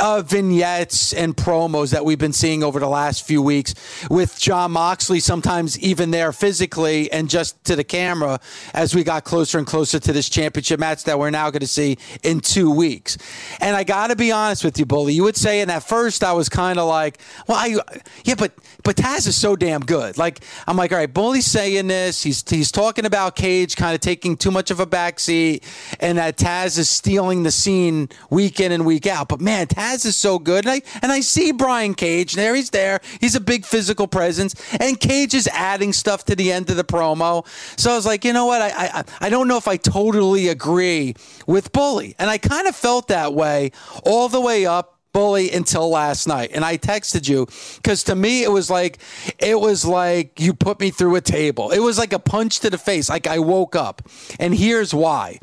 [0.00, 3.74] uh, vignettes and promos that we've been seeing over the last few weeks
[4.10, 8.40] with Jon Moxley, sometimes even there physically and just to the camera
[8.72, 11.66] as we got closer and closer to this championship match that we're now going to
[11.66, 13.18] see in two weeks.
[13.60, 15.14] And I got to be honest with you, Bully.
[15.14, 18.52] You would say, and at first I was kind of like, well, I, yeah, but
[18.82, 20.18] but Taz is so damn good.
[20.18, 22.22] Like I'm like, all right, Bully's saying this.
[22.22, 25.62] He's he's talking about Cage kind of taking too much of a backseat,
[26.00, 29.28] and that Taz is stealing the scene week in and week out.
[29.28, 30.66] But man, Taz is so good.
[30.66, 32.54] And I, and I see Brian Cage there.
[32.54, 33.00] He's there.
[33.20, 34.54] He's a big physical presence.
[34.80, 37.46] And Cage is adding stuff to the end of the promo.
[37.78, 38.62] So I was like, you know what?
[38.62, 41.14] I, I, I don't know if I totally agree
[41.46, 42.14] with Bully.
[42.18, 43.72] And I kind of felt that way
[44.04, 48.42] all the way up bully until last night and i texted you because to me
[48.42, 48.98] it was like
[49.38, 52.68] it was like you put me through a table it was like a punch to
[52.68, 54.02] the face like i woke up
[54.40, 55.38] and here's why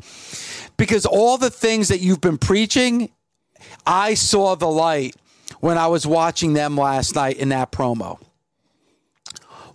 [0.76, 3.10] because all the things that you've been preaching
[3.86, 5.16] I saw the light
[5.60, 8.18] when I was watching them last night in that promo.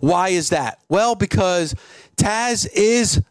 [0.00, 0.78] Why is that?
[0.88, 1.74] Well, because
[2.16, 3.22] Taz is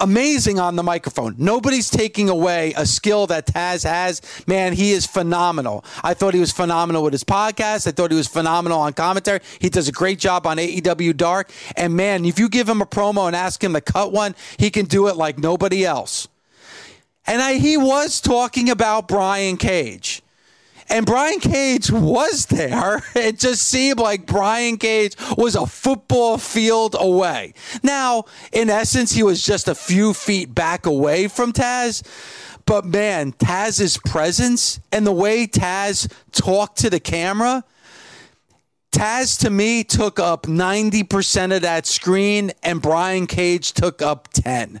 [0.00, 1.34] amazing on the microphone.
[1.36, 4.22] Nobody's taking away a skill that Taz has.
[4.46, 5.84] Man, he is phenomenal.
[6.02, 7.86] I thought he was phenomenal with his podcast.
[7.86, 9.40] I thought he was phenomenal on commentary.
[9.58, 11.50] He does a great job on AEW Dark.
[11.76, 14.70] And man, if you give him a promo and ask him to cut one, he
[14.70, 16.28] can do it like nobody else.
[17.26, 20.22] And I, he was talking about Brian Cage.
[20.88, 23.02] And Brian Cage was there.
[23.14, 27.54] It just seemed like Brian Cage was a football field away.
[27.82, 32.02] Now, in essence, he was just a few feet back away from Taz.
[32.66, 37.64] But man, Taz's presence and the way Taz talked to the camera,
[38.92, 44.80] Taz to me took up 90% of that screen and Brian Cage took up 10.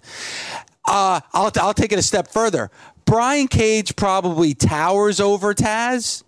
[0.86, 2.70] Uh, I'll, I'll take it a step further.
[3.04, 6.22] Brian Cage probably towers over Taz.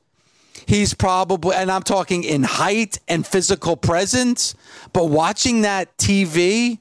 [0.66, 4.54] He's probably, and I'm talking in height and physical presence,
[4.92, 6.78] but watching that TV,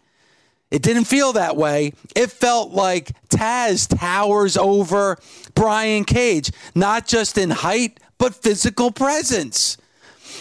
[0.71, 1.93] it didn't feel that way.
[2.15, 5.17] It felt like Taz towers over
[5.53, 9.77] Brian Cage, not just in height, but physical presence.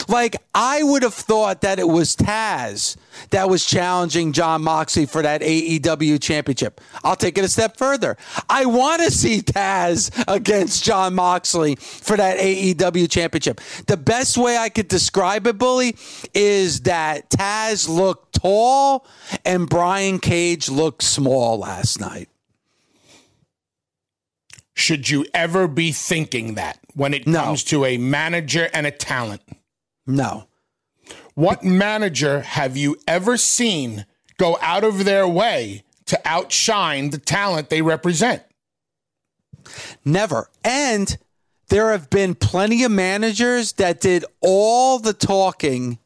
[0.09, 2.97] Like, I would have thought that it was Taz
[3.31, 6.81] that was challenging Jon Moxley for that AEW championship.
[7.05, 8.17] I'll take it a step further.
[8.49, 13.61] I want to see Taz against Jon Moxley for that AEW championship.
[13.87, 15.97] The best way I could describe it, Bully,
[16.35, 19.07] is that Taz looked tall
[19.45, 22.29] and Brian Cage looked small last night.
[24.75, 29.43] should you ever be thinking that when it comes to a manager and a talent?
[30.07, 30.49] No.
[31.35, 34.07] What manager have you ever seen
[34.39, 38.43] go out of their way to outshine the talent they represent?
[40.05, 40.49] Never.
[40.65, 41.17] And
[41.69, 45.99] there have been plenty of managers that did all the talking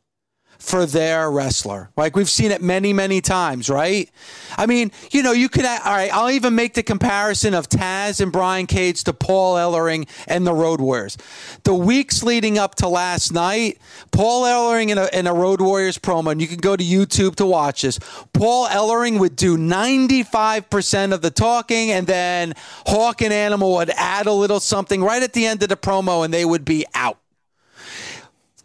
[0.67, 1.91] for their wrestler.
[1.97, 4.11] Like we've seen it many, many times, right?
[4.57, 8.21] I mean, you know, you could, all right, I'll even make the comparison of Taz
[8.21, 11.17] and Brian Cage to Paul Ellering and the Road Warriors.
[11.63, 13.79] The weeks leading up to last night,
[14.11, 17.37] Paul Ellering in a, in a Road Warriors promo, and you can go to YouTube
[17.37, 18.01] to watch this.
[18.33, 22.55] Paul Ellering would do 95% of the talking, and then
[22.87, 26.25] Hawk and Animal would add a little something right at the end of the promo,
[26.25, 27.19] and they would be out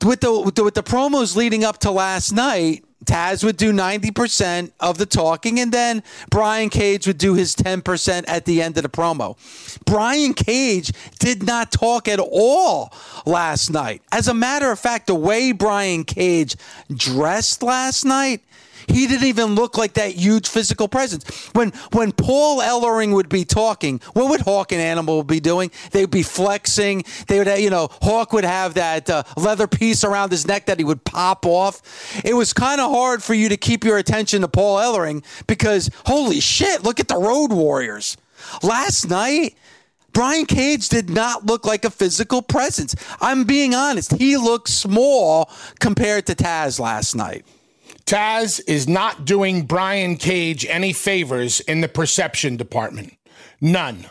[0.03, 0.31] with the,
[0.63, 5.59] with the promos leading up to last night, Taz would do 90% of the talking,
[5.59, 9.35] and then Brian Cage would do his 10% at the end of the promo.
[9.85, 12.93] Brian Cage did not talk at all
[13.25, 14.03] last night.
[14.11, 16.55] As a matter of fact, the way Brian Cage
[16.93, 18.41] dressed last night,
[18.87, 21.49] he didn't even look like that huge physical presence.
[21.53, 25.71] When when Paul Ellering would be talking, what would Hawk and Animal be doing?
[25.91, 27.03] They would be flexing.
[27.27, 30.79] They would, you know, Hawk would have that uh, leather piece around his neck that
[30.79, 31.81] he would pop off.
[32.23, 35.89] It was kind of hard for you to keep your attention to Paul Ellering because
[36.05, 38.17] holy shit, look at the Road Warriors.
[38.63, 39.55] Last night,
[40.13, 42.95] Brian Cage did not look like a physical presence.
[43.21, 44.13] I'm being honest.
[44.13, 47.45] He looked small compared to Taz last night.
[48.05, 53.13] Taz is not doing Brian Cage any favors in the perception department.
[53.59, 54.07] None.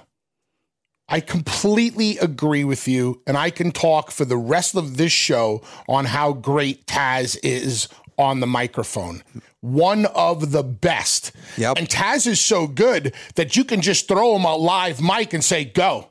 [1.08, 5.60] I completely agree with you, and I can talk for the rest of this show
[5.88, 9.24] on how great Taz is on the microphone.
[9.60, 11.32] One of the best.
[11.56, 11.78] Yep.
[11.78, 15.42] And Taz is so good that you can just throw him a live mic and
[15.42, 16.10] say, go,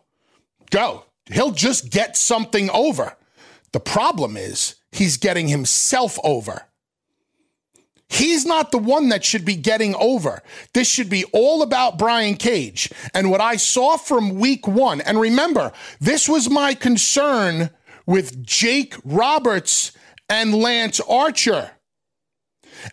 [0.70, 1.06] go.
[1.32, 3.16] He'll just get something over.
[3.72, 6.64] The problem is he's getting himself over.
[8.10, 10.42] He's not the one that should be getting over.
[10.74, 12.92] This should be all about Brian Cage.
[13.14, 17.70] And what I saw from week one, and remember, this was my concern
[18.08, 19.92] with Jake Roberts
[20.28, 21.72] and Lance Archer.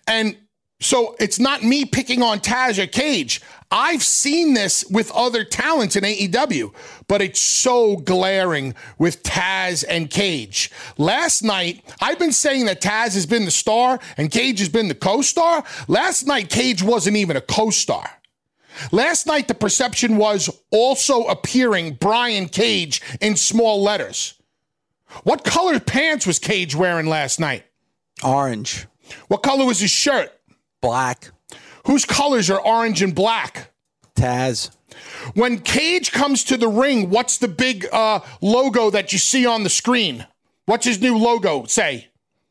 [0.07, 0.37] And
[0.81, 2.41] so it's not me picking on
[2.79, 3.41] or Cage.
[3.79, 6.73] I've seen this with other talents in AEW,
[7.09, 10.71] but it's so glaring with Taz and Cage.
[10.97, 14.89] Last night, I've been saying that Taz has been the star and Cage has been
[14.89, 15.63] the co star.
[15.89, 18.09] Last night, Cage wasn't even a co star.
[18.93, 24.41] Last night, the perception was also appearing Brian Cage in small letters.
[25.23, 27.65] What color pants was Cage wearing last night?
[28.25, 28.87] Orange.
[29.29, 30.33] What color was his shirt?
[30.81, 31.31] Black.
[31.87, 33.73] Whose colors are orange and black?
[34.17, 34.71] Taz.
[35.35, 39.63] When Cage comes to the ring, what's the big uh, logo that you see on
[39.63, 40.27] the screen?
[40.65, 42.09] What's his new logo say?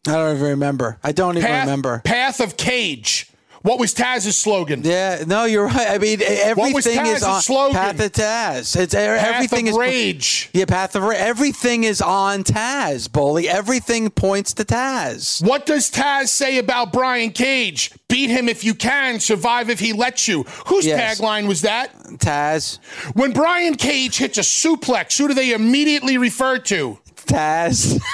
[0.07, 0.99] I don't even remember.
[1.03, 2.01] I don't even Path, remember.
[2.05, 3.29] Path of Cage.
[3.65, 4.81] What was Taz's slogan?
[4.83, 5.89] Yeah, no, you're right.
[5.89, 7.73] I mean, everything is on slogan?
[7.75, 8.79] Path of Taz.
[8.79, 10.51] It's er, Path everything of is Rage.
[10.53, 11.17] Yeah, Path of Rage.
[11.19, 13.49] Everything is on Taz, Bully.
[13.49, 15.43] Everything points to Taz.
[15.43, 17.91] What does Taz say about Brian Cage?
[18.07, 20.43] Beat him if you can, survive if he lets you.
[20.67, 21.19] Whose Yes.
[21.19, 21.91] tagline was that?
[22.19, 22.77] Taz.
[23.15, 26.99] When Brian Cage hits a suplex, who do they immediately refer to?
[27.25, 27.99] Taz.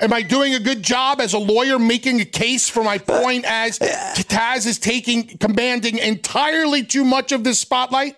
[0.00, 3.44] Am I doing a good job as a lawyer making a case for my point
[3.44, 8.16] as Taz is taking commanding entirely too much of this spotlight?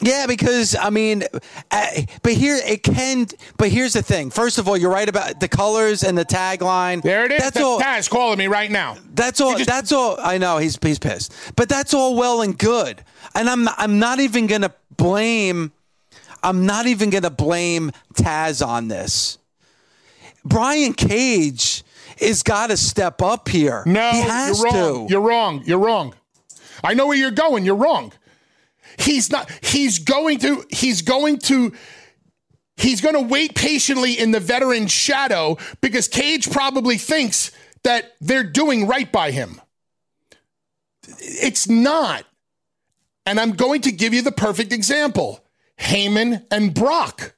[0.00, 1.24] Yeah, because I mean,
[1.72, 1.86] uh,
[2.22, 3.26] but here it can.
[3.56, 4.30] But here's the thing.
[4.30, 7.02] First of all, you're right about the colors and the tagline.
[7.02, 7.40] There it is.
[7.40, 7.80] That's That's all.
[7.80, 8.96] Taz calling me right now.
[9.12, 9.58] That's all.
[9.58, 10.16] that's all.
[10.20, 13.02] I know he's he's pissed, but that's all well and good.
[13.34, 15.72] And I'm I'm not even gonna blame.
[16.44, 19.37] I'm not even gonna blame Taz on this.
[20.48, 21.84] Brian Cage
[22.18, 23.82] is got to step up here.
[23.86, 25.06] No, he has you're wrong.
[25.06, 25.12] to.
[25.12, 25.62] You're wrong.
[25.64, 26.14] You're wrong.
[26.82, 27.64] I know where you're going.
[27.64, 28.12] You're wrong.
[28.98, 29.50] He's not.
[29.62, 30.64] He's going to.
[30.70, 31.72] He's going to.
[32.76, 37.50] He's going to wait patiently in the veteran shadow because Cage probably thinks
[37.82, 39.60] that they're doing right by him.
[41.18, 42.24] It's not.
[43.26, 45.44] And I'm going to give you the perfect example
[45.78, 47.34] Heyman and Brock.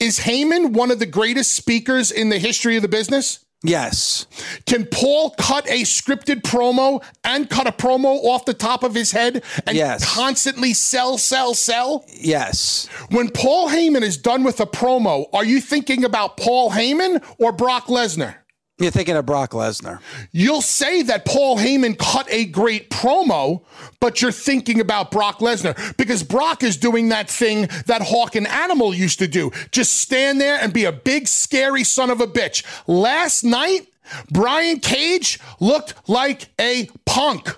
[0.00, 3.40] Is Heyman one of the greatest speakers in the history of the business?
[3.66, 4.26] Yes.
[4.66, 9.12] Can Paul cut a scripted promo and cut a promo off the top of his
[9.12, 10.04] head and Yes.
[10.04, 12.04] constantly sell, sell, sell?
[12.20, 12.88] Yes.
[13.08, 17.52] When Paul Heyman is done with a promo, are you thinking about Paul Heyman or
[17.52, 18.34] Brock Lesnar?
[18.78, 20.00] You're thinking of Brock Lesnar.
[20.32, 23.62] You'll say that Paul Heyman cut a great promo,
[24.00, 28.48] but you're thinking about Brock Lesnar because Brock is doing that thing that Hawk and
[28.48, 29.52] Animal used to do.
[29.70, 32.64] Just stand there and be a big, scary son of a bitch.
[32.88, 33.86] Last night,
[34.32, 37.56] Brian Cage looked like a punk.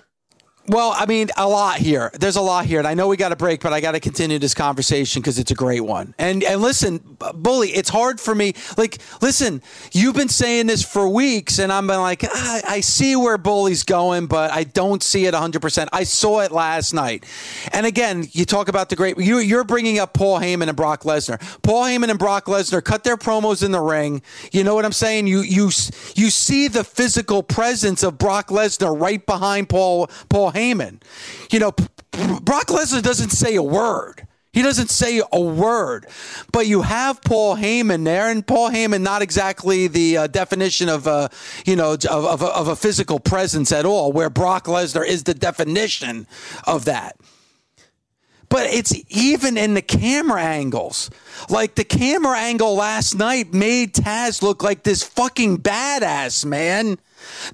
[0.69, 2.11] Well, I mean, a lot here.
[2.19, 4.01] There's a lot here, and I know we got a break, but I got to
[4.01, 6.13] continue this conversation because it's a great one.
[6.17, 6.99] And and listen,
[7.35, 8.53] bully, it's hard for me.
[8.77, 9.61] Like, listen,
[9.93, 13.83] you've been saying this for weeks, and I'm been like, ah, I see where bully's
[13.83, 15.61] going, but I don't see it 100.
[15.61, 17.23] percent I saw it last night,
[17.71, 19.17] and again, you talk about the great.
[19.17, 21.39] You, you're bringing up Paul Heyman and Brock Lesnar.
[21.61, 24.21] Paul Heyman and Brock Lesnar cut their promos in the ring.
[24.51, 25.27] You know what I'm saying?
[25.27, 25.71] You you
[26.15, 30.56] you see the physical presence of Brock Lesnar right behind Paul Paul.
[30.57, 31.01] Heyman.
[31.51, 31.71] You know,
[32.41, 34.27] Brock Lesnar doesn't say a word.
[34.57, 36.07] He doesn't say a word,
[36.51, 41.05] but you have Paul Heyman there, and Paul Heyman not exactly the uh, definition of
[41.05, 41.29] a
[41.67, 44.11] you know of, of, of a physical presence at all.
[44.11, 46.25] Where Brock Lesnar is the definition
[46.65, 47.17] of that.
[48.49, 51.11] But it's even in the camera angles.
[51.49, 56.97] Like the camera angle last night made Taz look like this fucking badass, man.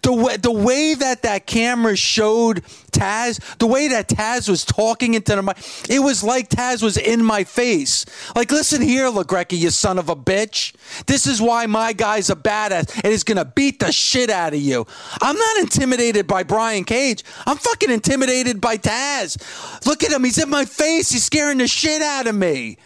[0.01, 5.13] The way, the way that that camera showed Taz, the way that Taz was talking
[5.13, 5.57] into the mic,
[5.89, 8.05] it was like Taz was in my face.
[8.35, 10.73] Like, listen here, LaGreca, you son of a bitch.
[11.05, 14.53] This is why my guy's a badass and he's going to beat the shit out
[14.53, 14.85] of you.
[15.21, 17.23] I'm not intimidated by Brian Cage.
[17.45, 19.85] I'm fucking intimidated by Taz.
[19.85, 20.23] Look at him.
[20.23, 21.11] He's in my face.
[21.11, 22.77] He's scaring the shit out of me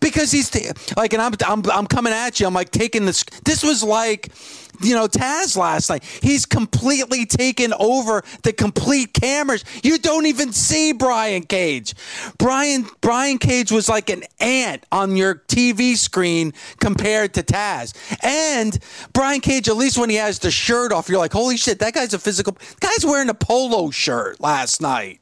[0.00, 0.54] because he's
[0.96, 2.46] like, and I'm, I'm, I'm coming at you.
[2.46, 3.24] I'm like taking this.
[3.44, 4.30] This was like,
[4.80, 6.04] you know, Taz last night.
[6.22, 9.64] He's completely taken over the complete cameras.
[9.82, 11.94] You don't even see Brian Cage.
[12.38, 17.94] Brian Brian Cage was like an ant on your TV screen compared to Taz.
[18.22, 18.78] And
[19.12, 21.94] Brian Cage, at least when he has the shirt off, you're like, holy shit, that
[21.94, 22.56] guy's a physical.
[22.80, 25.20] Guy's wearing a polo shirt last night.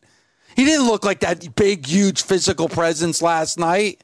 [0.57, 4.03] He didn't look like that big, huge physical presence last night.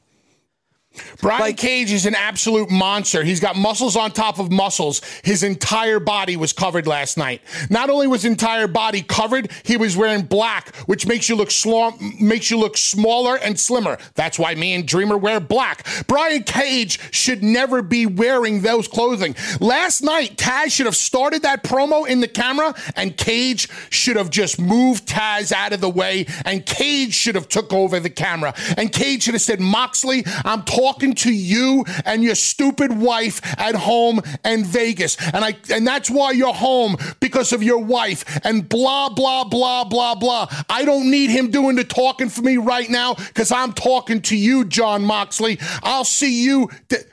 [1.21, 3.23] Brian like, Cage is an absolute monster.
[3.23, 5.01] He's got muscles on top of muscles.
[5.23, 7.41] His entire body was covered last night.
[7.69, 11.89] Not only was entire body covered, he was wearing black, which makes you look sl-
[12.19, 13.97] makes you look smaller and slimmer.
[14.15, 15.85] That's why me and Dreamer wear black.
[16.07, 19.35] Brian Cage should never be wearing those clothing.
[19.59, 24.29] Last night, Taz should have started that promo in the camera, and Cage should have
[24.29, 28.53] just moved Taz out of the way, and Cage should have took over the camera,
[28.77, 33.41] and Cage should have said, "Moxley, I'm." Talking talking to you and your stupid wife
[33.59, 35.17] at home in Vegas.
[35.33, 39.83] And I and that's why you're home because of your wife and blah blah blah
[39.83, 40.47] blah blah.
[40.67, 44.35] I don't need him doing the talking for me right now cuz I'm talking to
[44.35, 45.59] you, Jon Moxley.
[45.83, 47.05] I'll see you th-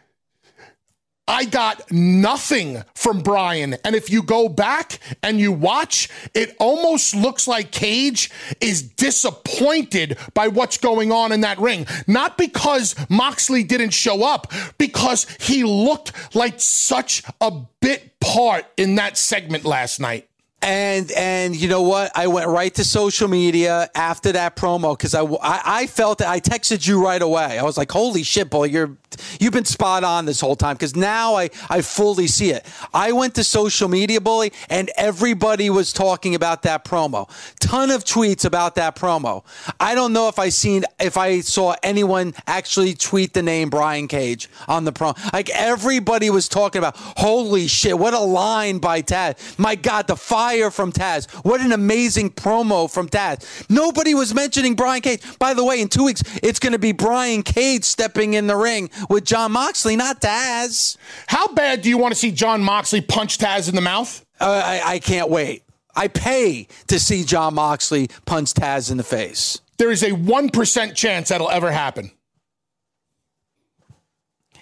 [1.28, 3.76] I got nothing from Brian.
[3.84, 10.18] And if you go back and you watch, it almost looks like Cage is disappointed
[10.34, 11.86] by what's going on in that ring.
[12.06, 18.94] Not because Moxley didn't show up, because he looked like such a bit part in
[18.96, 20.28] that segment last night.
[20.62, 22.10] And and you know what?
[22.14, 26.28] I went right to social media after that promo because I, I, I felt that
[26.28, 27.58] I texted you right away.
[27.58, 28.64] I was like, "Holy shit, boy!
[28.64, 28.96] You're
[29.40, 32.66] you've been spot on this whole time." Because now I I fully see it.
[32.92, 37.28] I went to social media, bully, and everybody was talking about that promo.
[37.60, 39.44] Ton of tweets about that promo.
[39.80, 44.08] I don't know if I seen if I saw anyone actually tweet the name Brian
[44.08, 45.16] Cage on the promo.
[45.32, 46.96] Like everybody was talking about.
[46.96, 47.98] Holy shit!
[47.98, 49.38] What a line by Tad.
[49.58, 51.30] My God, the fire from Taz.
[51.44, 53.68] What an amazing promo from Taz.
[53.70, 55.22] Nobody was mentioning Brian Cage.
[55.38, 58.56] By the way, in two weeks, it's going to be Brian Cage stepping in the
[58.56, 60.96] ring with Jon Moxley, not Taz.
[61.26, 64.24] How bad do you want to see Jon Moxley punch Taz in the mouth?
[64.40, 65.62] Uh, I, I can't wait.
[65.94, 69.60] I pay to see Jon Moxley punch Taz in the face.
[69.78, 72.10] There is a 1% chance that'll ever happen.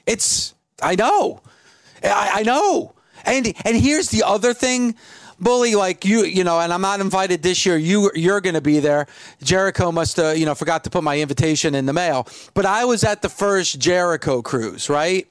[0.06, 1.40] It's, I know.
[2.02, 2.94] I, I know.
[3.26, 4.96] And and here's the other thing
[5.40, 7.76] bully like you you know and i'm not invited this year.
[7.76, 9.06] You you're going to be there.
[9.42, 12.26] Jericho must have you know forgot to put my invitation in the mail.
[12.54, 15.26] But i was at the first jericho cruise right?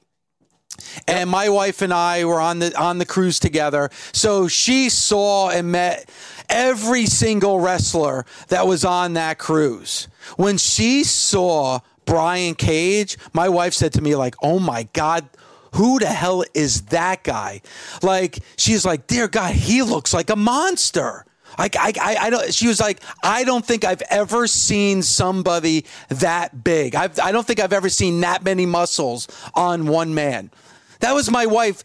[1.06, 3.90] And my wife and I were on the on the cruise together.
[4.12, 6.08] So she saw and met
[6.48, 10.08] every single wrestler that was on that cruise.
[10.36, 15.28] When she saw Brian Cage, my wife said to me like, "Oh my god,
[15.74, 17.60] who the hell is that guy?
[18.02, 21.26] Like, she's like, dear God, he looks like a monster.
[21.58, 22.52] Like I, I, I don't.
[22.52, 26.94] She was like, I don't think I've ever seen somebody that big.
[26.94, 30.50] I've, I don't think I've ever seen that many muscles on one man.
[31.00, 31.84] That was my wife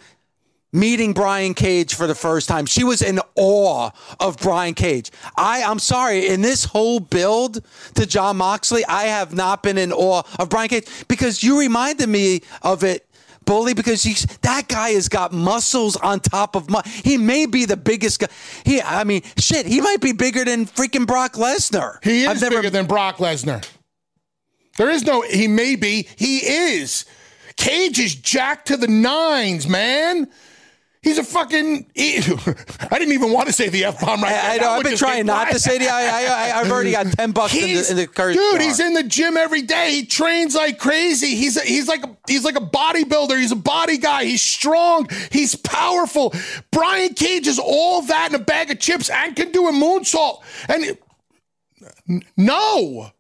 [0.72, 2.66] meeting Brian Cage for the first time.
[2.66, 5.12] She was in awe of Brian Cage.
[5.36, 7.64] I, I'm sorry, in this whole build
[7.96, 12.10] to Jon Moxley, I have not been in awe of Brian Cage because you reminded
[12.10, 13.06] me of it.
[13.50, 17.66] Bully, because he's that guy has got muscles on top of mu- he may be
[17.66, 18.28] the biggest guy.
[18.64, 21.98] He, I mean, shit, he might be bigger than freaking Brock Lesnar.
[22.04, 23.68] He is never- bigger than Brock Lesnar.
[24.78, 27.06] There is no, he may be, he is.
[27.58, 30.28] Cage is jacked to the nines, man.
[31.02, 31.90] He's a fucking.
[31.96, 32.18] He,
[32.92, 34.64] I didn't even want to say the f bomb right I, I now.
[34.64, 34.70] know.
[34.72, 35.88] I've been trying not to say the.
[35.88, 38.62] I, I, I've already got ten bucks in the, in the curse dude, jar.
[38.62, 39.92] he's in the gym every day.
[39.92, 41.36] He trains like crazy.
[41.36, 43.40] He's a, he's like a, he's like a bodybuilder.
[43.40, 44.26] He's a body guy.
[44.26, 45.08] He's strong.
[45.32, 46.34] He's powerful.
[46.72, 50.42] Brian Cage is all that in a bag of chips and can do a moonsault.
[50.68, 50.98] And
[52.36, 53.12] no.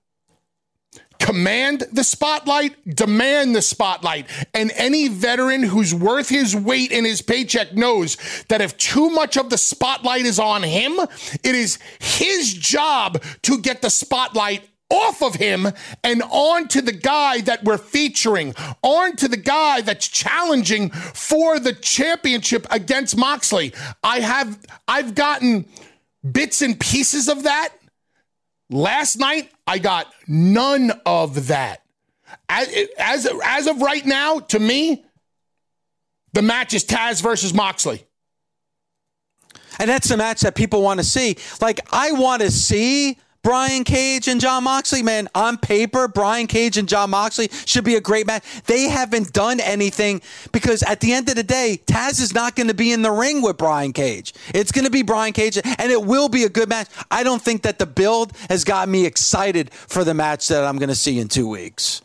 [1.20, 4.28] Command the spotlight, demand the spotlight.
[4.54, 8.18] And any veteran who's worth his weight in his paycheck knows
[8.48, 11.00] that if too much of the spotlight is on him,
[11.44, 15.68] it is his job to get the spotlight off of him
[16.04, 22.66] and onto the guy that we're featuring, onto the guy that's challenging for the championship
[22.72, 23.74] against Moxley.
[24.04, 25.66] I have I've gotten
[26.30, 27.70] bits and pieces of that.
[28.72, 31.84] Last night, I got none of that.
[32.50, 32.68] As,
[32.98, 35.06] as, as of right now, to me,
[36.34, 38.04] the match is Taz versus Moxley.
[39.78, 41.38] and that's the match that people want to see.
[41.62, 45.02] Like I want to see Brian Cage and Jon Moxley.
[45.02, 48.44] Man, on paper, Brian Cage and Jon Moxley should be a great match.
[48.66, 50.22] They haven't done anything
[50.52, 53.12] because at the end of the day, Taz is not going to be in the
[53.12, 54.34] ring with Brian Cage.
[54.54, 56.88] It's going to be Brian Cage, and it will be a good match.
[57.10, 60.78] I don't think that the build has got me excited for the match that I'm
[60.78, 62.02] going to see in two weeks.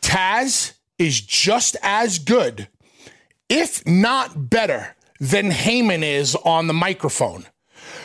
[0.00, 2.68] Taz is just as good,
[3.48, 7.46] if not better, than Heyman is on the microphone.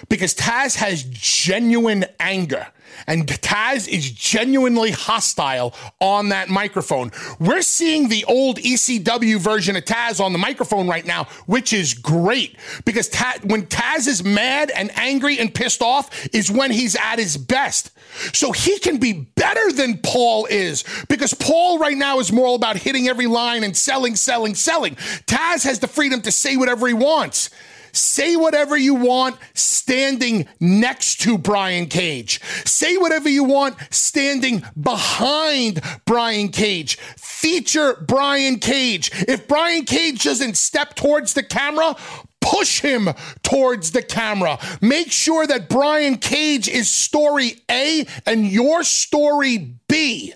[0.10, 2.68] Because Taz has genuine anger
[3.06, 7.12] and Taz is genuinely hostile on that microphone.
[7.40, 11.94] We're seeing the old ECW version of Taz on the microphone right now, which is
[11.94, 16.96] great because Taz, when Taz is mad and angry and pissed off is when he's
[16.96, 17.92] at his best.
[18.34, 22.78] So he can be better than Paul is because Paul right now is more about
[22.78, 24.96] hitting every line and selling, selling, selling.
[25.28, 27.50] Taz has the freedom to say whatever he wants.
[27.98, 32.42] Say whatever you want standing next to Brian Cage.
[32.66, 36.98] Say whatever you want standing behind Brian Cage.
[36.98, 39.12] Feature Brian Cage.
[39.28, 41.96] If Brian Cage doesn't step towards the camera,
[42.42, 43.10] push him
[43.44, 44.58] towards the camera.
[44.82, 50.34] Make sure that Brian Cage is story A and your story B.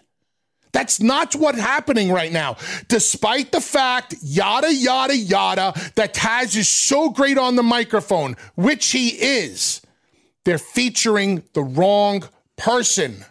[0.71, 2.57] That's not what's happening right now.
[2.87, 8.91] Despite the fact, yada, yada, yada, that Taz is so great on the microphone, which
[8.91, 9.81] he is,
[10.45, 12.23] they're featuring the wrong
[12.57, 13.25] person.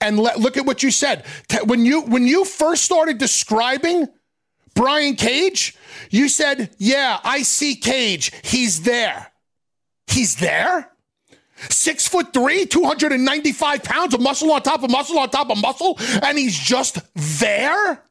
[0.00, 1.24] And look at what you said.
[1.64, 4.08] When you when you first started describing
[4.74, 5.76] Brian Cage,
[6.10, 8.32] you said, "Yeah, I see Cage.
[8.42, 9.32] He's there.
[10.06, 10.93] He's there."
[11.70, 15.98] Six foot three, 295 pounds of muscle on top of muscle on top of muscle,
[16.22, 18.02] and he's just there?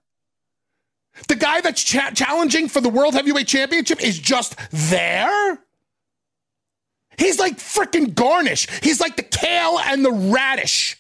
[1.28, 5.60] The guy that's cha- challenging for the World Heavyweight Championship is just there?
[7.18, 8.68] He's like freaking garnish.
[8.82, 10.98] He's like the kale and the radish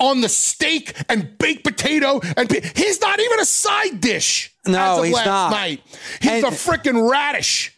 [0.00, 2.20] on the steak and baked potato.
[2.36, 4.52] And pe- he's not even a side dish.
[4.66, 5.50] No, as of he's last not.
[5.52, 5.80] night.
[6.20, 7.76] He's And- a freaking radish.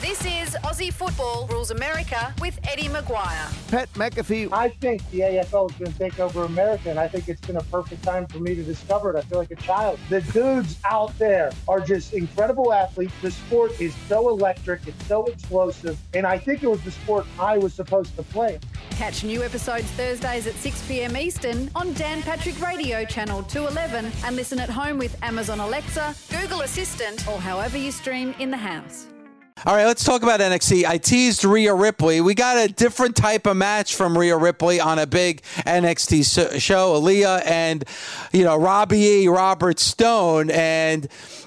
[0.00, 3.70] This is Aussie Football Rules America with Eddie McGuire.
[3.70, 4.48] Pat McAfee.
[4.50, 7.56] I think the AFL is going to take over America, and I think it's been
[7.56, 9.16] a perfect time for me to discover it.
[9.16, 10.00] I feel like a child.
[10.10, 13.12] The dudes out there are just incredible athletes.
[13.22, 17.24] The sport is so electric, it's so explosive, and I think it was the sport
[17.38, 18.58] I was supposed to play.
[18.92, 21.16] Catch new episodes Thursdays at 6 p.m.
[21.16, 26.62] Eastern on Dan Patrick Radio Channel 211 and listen at home with Amazon Alexa, Google
[26.62, 29.06] Assistant, or however you stream in the house.
[29.64, 30.84] All right, let's talk about NXT.
[30.86, 32.20] I teased Rhea Ripley.
[32.20, 37.00] We got a different type of match from Rhea Ripley on a big NXT show.
[37.00, 37.84] Aliyah and
[38.32, 39.28] you know Robbie.
[39.28, 41.06] Robert Stone, and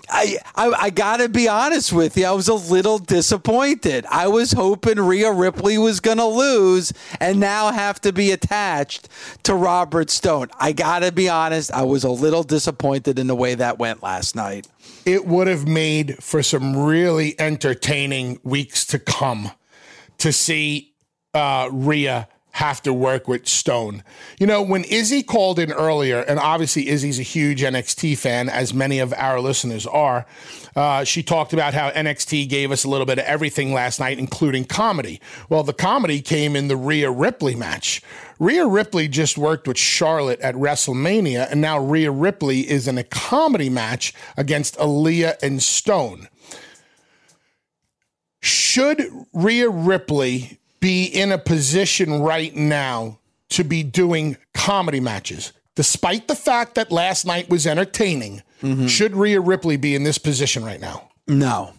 [0.10, 2.26] I, I I gotta be honest with you.
[2.26, 4.06] I was a little disappointed.
[4.10, 9.10] I was hoping Rhea Ripley was gonna lose and now have to be attached
[9.44, 10.50] to Robert Stone.
[10.60, 11.72] I gotta be honest.
[11.72, 14.68] I was a little disappointed in the way that went last night.
[15.06, 19.52] it would have made for some really entertaining weeks to come
[20.20, 20.94] to see
[21.34, 24.02] uh, Rhea have to work with Stone.
[24.40, 28.74] You know, when Izzy called in earlier, and obviously Izzy's a huge NXT fan, as
[28.74, 30.26] many of our listeners are,
[30.74, 34.20] uh, she talked about how NXT gave us a little bit of everything last night,
[34.20, 35.20] including comedy.
[35.50, 38.02] Well, the comedy came in the Rhea Ripley match.
[38.40, 43.04] Rhea Ripley just worked with Charlotte at WrestleMania, and now Rhea Ripley is in a
[43.04, 46.30] comedy match against Aliyah and Stone.
[48.40, 53.18] Should Rhea Ripley be in a position right now
[53.50, 55.52] to be doing comedy matches?
[55.74, 58.44] Despite the fact that last night was entertaining,
[58.88, 61.10] should Rhea Ripley be in this position right now?
[61.28, 61.74] No.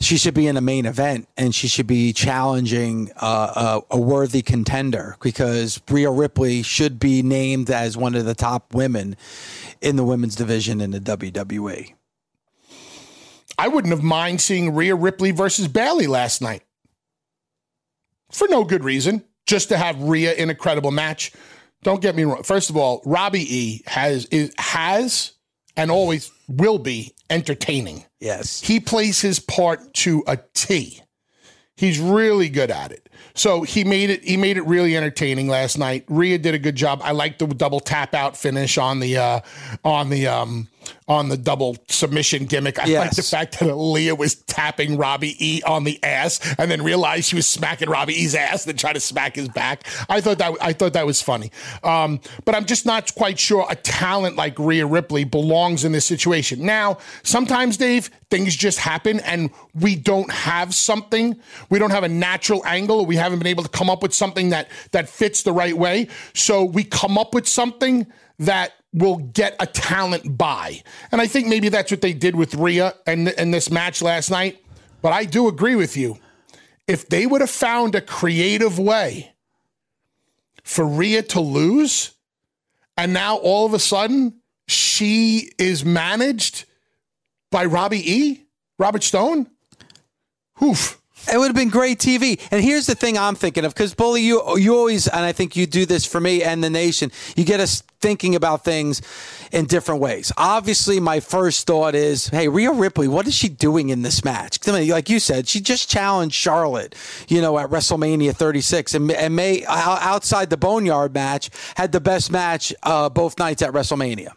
[0.00, 4.00] She should be in a main event and she should be challenging uh, a, a
[4.00, 9.16] worthy contender because Rhea Ripley should be named as one of the top women
[9.82, 11.00] in the women's division in the.
[11.00, 11.92] WWE.
[13.58, 16.62] I wouldn't have mind seeing Rhea Ripley versus Bayley last night.
[18.30, 21.32] For no good reason, just to have Rhea in a credible match.
[21.82, 22.42] Don't get me wrong.
[22.42, 25.32] First of all, Robbie E has is, has
[25.76, 28.04] and always will be entertaining.
[28.20, 28.60] Yes.
[28.60, 31.02] He plays his part to a T.
[31.76, 33.08] He's really good at it.
[33.34, 34.24] So he made it.
[34.24, 36.04] He made it really entertaining last night.
[36.08, 37.00] Rhea did a good job.
[37.04, 39.40] I like the double tap out finish on the uh,
[39.84, 40.68] on the um,
[41.08, 42.78] on the double submission gimmick.
[42.78, 46.82] I like the fact that Aliyah was tapping Robbie E on the ass and then
[46.82, 49.84] realized she was smacking Robbie E's ass, then tried to smack his back.
[50.08, 51.50] I thought that I thought that was funny.
[51.82, 56.06] Um, but I'm just not quite sure a talent like Rhea Ripley belongs in this
[56.06, 56.64] situation.
[56.64, 61.38] Now, sometimes Dave, things just happen and we don't have something.
[61.70, 63.06] We don't have a natural angle.
[63.06, 66.08] We haven't been able to come up with something that that fits the right way.
[66.34, 68.06] So we come up with something
[68.38, 70.82] that will get a talent buy.
[71.12, 74.30] And I think maybe that's what they did with Rhea and in this match last
[74.30, 74.64] night.
[75.02, 76.18] But I do agree with you.
[76.88, 79.34] If they would have found a creative way
[80.64, 82.12] for Rhea to lose,
[82.96, 86.64] and now all of a sudden she is managed
[87.50, 88.46] by Robbie E,
[88.78, 89.48] Robert Stone.
[90.62, 90.95] Oof.
[91.32, 92.40] It would have been great TV.
[92.50, 95.56] And here's the thing I'm thinking of because Bully, you you always, and I think
[95.56, 97.10] you do this for me and the nation.
[97.36, 99.02] You get us thinking about things
[99.52, 100.30] in different ways.
[100.36, 104.64] Obviously, my first thought is, hey, Rhea Ripley, what is she doing in this match?
[104.66, 106.94] Like you said, she just challenged Charlotte,
[107.28, 112.30] you know, at WrestleMania 36, and, and may outside the Boneyard match had the best
[112.30, 114.28] match uh, both nights at WrestleMania.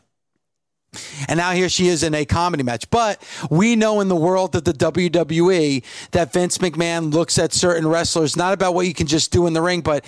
[1.27, 2.89] And now here she is in a comedy match.
[2.89, 3.21] But
[3.51, 8.35] we know in the world of the WWE that Vince McMahon looks at certain wrestlers
[8.35, 10.03] not about what you can just do in the ring, but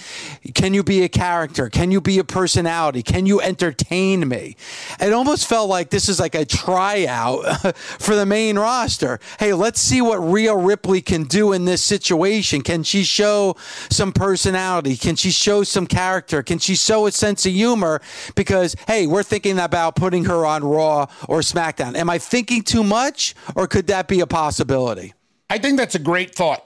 [0.56, 1.70] can you be a character?
[1.70, 3.04] Can you be a personality?
[3.04, 4.56] Can you entertain me?
[5.00, 9.20] It almost felt like this is like a tryout for the main roster.
[9.40, 12.62] Hey, let's see what Rhea Ripley can do in this situation.
[12.62, 13.56] Can she show
[13.90, 14.98] some personality?
[14.98, 16.42] Can she show some character?
[16.42, 18.02] Can she show a sense of humor?
[18.34, 21.96] Because, hey, we're thinking about putting her on Raw or SmackDown.
[21.96, 25.14] Am I thinking too much, or could that be a possibility?
[25.50, 26.66] I think that's a great thought.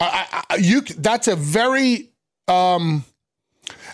[0.00, 2.10] I, I, you that's a very
[2.48, 3.04] um,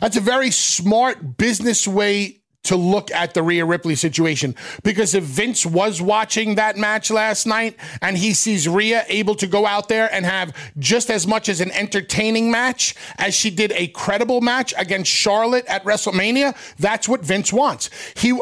[0.01, 5.23] that's a very smart business way to look at the Rhea Ripley situation because if
[5.23, 9.89] Vince was watching that match last night and he sees Rhea able to go out
[9.89, 14.41] there and have just as much as an entertaining match as she did a credible
[14.41, 17.89] match against Charlotte at WrestleMania, that's what Vince wants.
[18.17, 18.39] He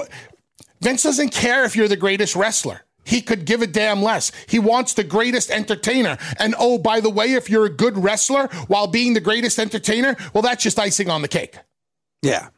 [0.84, 2.82] Vince doesn't care if you're the greatest wrestler.
[3.04, 4.30] He could give a damn less.
[4.46, 6.18] He wants the greatest entertainer.
[6.38, 10.14] And oh, by the way, if you're a good wrestler while being the greatest entertainer,
[10.34, 11.56] well, that's just icing on the cake.
[12.20, 12.48] Yeah.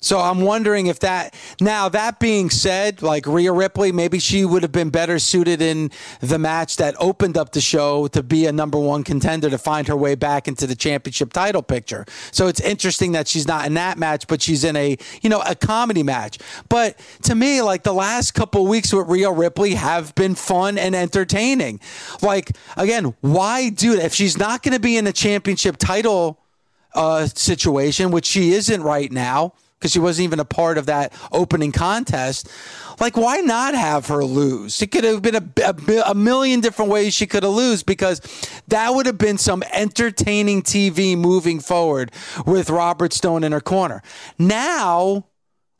[0.00, 4.62] So I'm wondering if that now that being said, like Rhea Ripley, maybe she would
[4.62, 5.90] have been better suited in
[6.20, 9.88] the match that opened up the show to be a number one contender to find
[9.88, 12.04] her way back into the championship title picture.
[12.30, 15.42] So it's interesting that she's not in that match, but she's in a you know
[15.44, 16.38] a comedy match.
[16.68, 20.94] But to me, like the last couple weeks with Rhea Ripley have been fun and
[20.94, 21.80] entertaining.
[22.22, 26.38] Like again, why do if she's not going to be in a championship title?
[26.94, 31.12] uh, situation, which she isn't right now because she wasn't even a part of that
[31.30, 32.48] opening contest.
[33.00, 34.82] Like, why not have her lose?
[34.82, 38.20] It could have been a, a, a million different ways she could have lose because
[38.68, 42.10] that would have been some entertaining TV moving forward
[42.44, 44.02] with Robert Stone in her corner.
[44.36, 45.26] Now,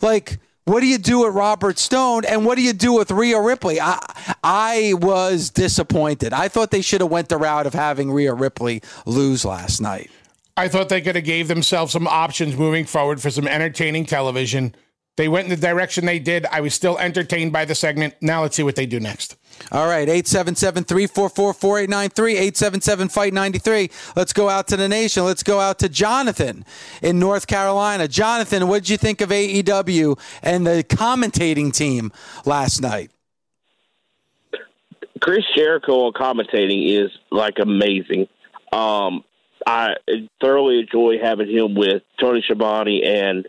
[0.00, 3.40] like, what do you do with Robert Stone and what do you do with Rhea
[3.40, 3.80] Ripley?
[3.80, 3.98] I
[4.44, 6.34] I was disappointed.
[6.34, 10.10] I thought they should have went the route of having Rhea Ripley lose last night.
[10.58, 14.74] I thought they could have gave themselves some options moving forward for some entertaining television
[15.16, 16.46] They went in the direction they did.
[16.46, 18.14] I was still entertained by the segment.
[18.20, 19.36] Now let's see what they do next.
[19.72, 23.90] All right, 877 344 4893, 877 Fight 93.
[24.14, 25.24] Let's go out to the nation.
[25.24, 26.64] Let's go out to Jonathan
[27.02, 28.06] in North Carolina.
[28.06, 32.12] Jonathan, what did you think of AEW and the commentating team
[32.44, 33.10] last night?
[35.20, 38.28] Chris Jericho on commentating is like amazing.
[38.72, 39.24] Um,
[39.68, 39.96] I
[40.40, 43.46] thoroughly enjoy having him with Tony Schiavone and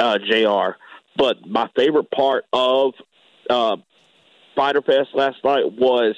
[0.00, 0.76] uh, JR.
[1.16, 2.94] But my favorite part of
[3.48, 3.76] uh,
[4.56, 6.16] Fyter Fest last night was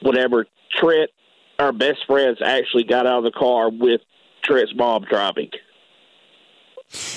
[0.00, 1.10] whenever Trent,
[1.58, 4.00] our best friends, actually got out of the car with
[4.42, 5.50] Trent's mom driving.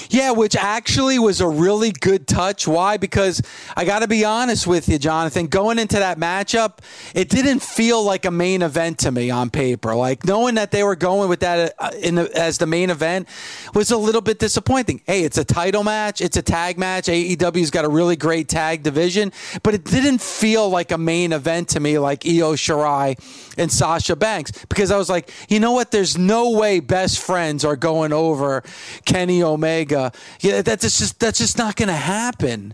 [0.09, 2.67] Yeah, which actually was a really good touch.
[2.67, 2.97] Why?
[2.97, 3.41] Because
[3.75, 5.47] I got to be honest with you, Jonathan.
[5.47, 6.79] Going into that matchup,
[7.13, 9.95] it didn't feel like a main event to me on paper.
[9.95, 13.27] Like knowing that they were going with that uh, the, as the main event
[13.73, 15.01] was a little bit disappointing.
[15.05, 17.05] Hey, it's a title match, it's a tag match.
[17.05, 19.31] AEW's got a really great tag division,
[19.63, 23.17] but it didn't feel like a main event to me, like Io Shirai
[23.57, 25.91] and Sasha Banks, because I was like, you know what?
[25.91, 28.63] There's no way best friends are going over
[29.05, 29.68] Kenny Omega.
[30.41, 32.73] Yeah, that's just that's just not going to happen.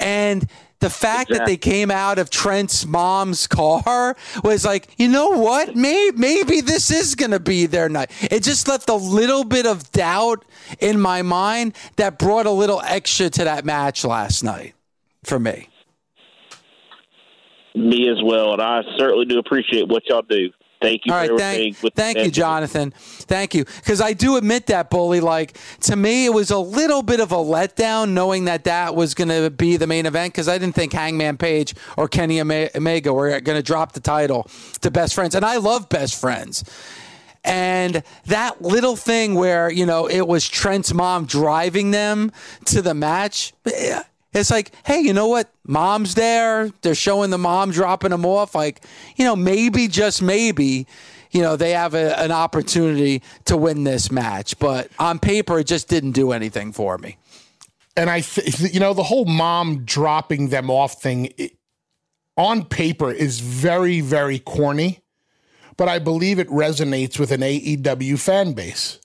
[0.00, 0.48] And
[0.82, 1.38] the fact exactly.
[1.38, 5.76] that they came out of Trent's mom's car was like, you know what?
[5.76, 8.10] Maybe, maybe this is going to be their night.
[8.20, 10.44] It just left a little bit of doubt
[10.80, 14.74] in my mind that brought a little extra to that match last night
[15.22, 15.68] for me.
[17.76, 20.50] Me as well, and I certainly do appreciate what y'all do.
[20.82, 21.12] Thank you.
[21.12, 22.92] All right, thank, thank you, Jonathan.
[22.96, 25.20] Thank you, because I do admit that, bully.
[25.20, 29.14] Like to me, it was a little bit of a letdown knowing that that was
[29.14, 33.12] going to be the main event because I didn't think Hangman Page or Kenny Omega
[33.12, 34.48] were going to drop the title
[34.80, 36.64] to Best Friends, and I love Best Friends.
[37.44, 42.30] And that little thing where, you know, it was Trent's mom driving them
[42.66, 44.02] to the match, eh,
[44.32, 45.52] it's like, hey, you know what?
[45.66, 46.70] Mom's there.
[46.80, 48.54] They're showing the mom dropping them off.
[48.54, 48.84] Like,
[49.16, 50.86] you know, maybe, just maybe,
[51.30, 54.58] you know, they have a, an opportunity to win this match.
[54.58, 57.18] But on paper, it just didn't do anything for me.
[57.94, 61.52] And I, th- you know, the whole mom dropping them off thing it,
[62.38, 65.00] on paper is very, very corny.
[65.76, 68.98] But I believe it resonates with an AEW fan base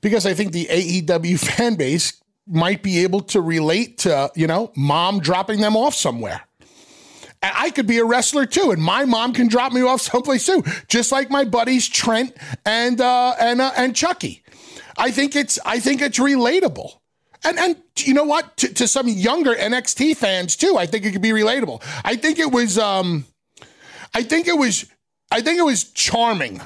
[0.00, 4.72] because I think the AEW fan base might be able to relate to, you know,
[4.76, 6.42] mom dropping them off somewhere.
[7.42, 10.46] And I could be a wrestler too, and my mom can drop me off someplace
[10.46, 14.42] too, just like my buddies Trent and uh, and uh, and Chucky.
[14.96, 16.92] I think it's I think it's relatable.
[17.44, 18.56] And and you know what?
[18.58, 21.82] To, to, some younger NXT fans too, I think it could be relatable.
[22.04, 23.24] I think it was um,
[24.14, 24.86] I think it was
[25.32, 26.60] I think it was charming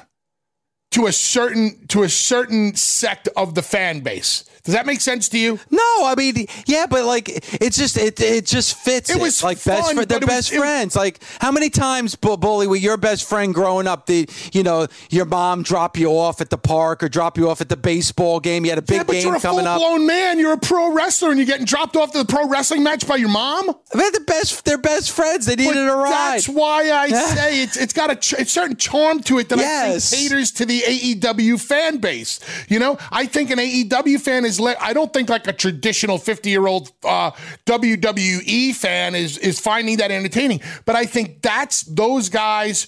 [0.90, 4.44] to a certain to a certain sect of the fan base.
[4.66, 5.60] Does that make sense to you?
[5.70, 7.28] No, I mean, yeah, but like
[7.62, 9.10] it's just it it just fits.
[9.10, 9.22] It, it.
[9.22, 10.96] was like fun, best fr- they're best was, friends.
[10.96, 15.24] like how many times, bully, with your best friend growing up, the you know your
[15.24, 18.64] mom drop you off at the park or drop you off at the baseball game.
[18.64, 19.78] You had a big yeah, but game you're a coming up.
[19.78, 22.82] Blown man, you're a pro wrestler, and you're getting dropped off to the pro wrestling
[22.82, 23.66] match by your mom.
[23.92, 24.64] They're the best.
[24.64, 25.46] They're best friends.
[25.46, 26.10] They needed but a ride.
[26.10, 29.58] That's why I say it's it's got a, ch- a certain charm to it that
[29.58, 30.12] yes.
[30.12, 32.40] I think caters to the AEW fan base.
[32.68, 34.55] You know, I think an AEW fan is.
[34.60, 37.30] Le- I don't think like a traditional 50 year old uh,
[37.66, 40.60] WWE fan is is finding that entertaining.
[40.84, 42.86] But I think that's those guys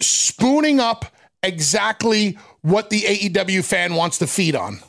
[0.00, 1.06] spooning up
[1.42, 4.80] exactly what the AEW fan wants to feed on.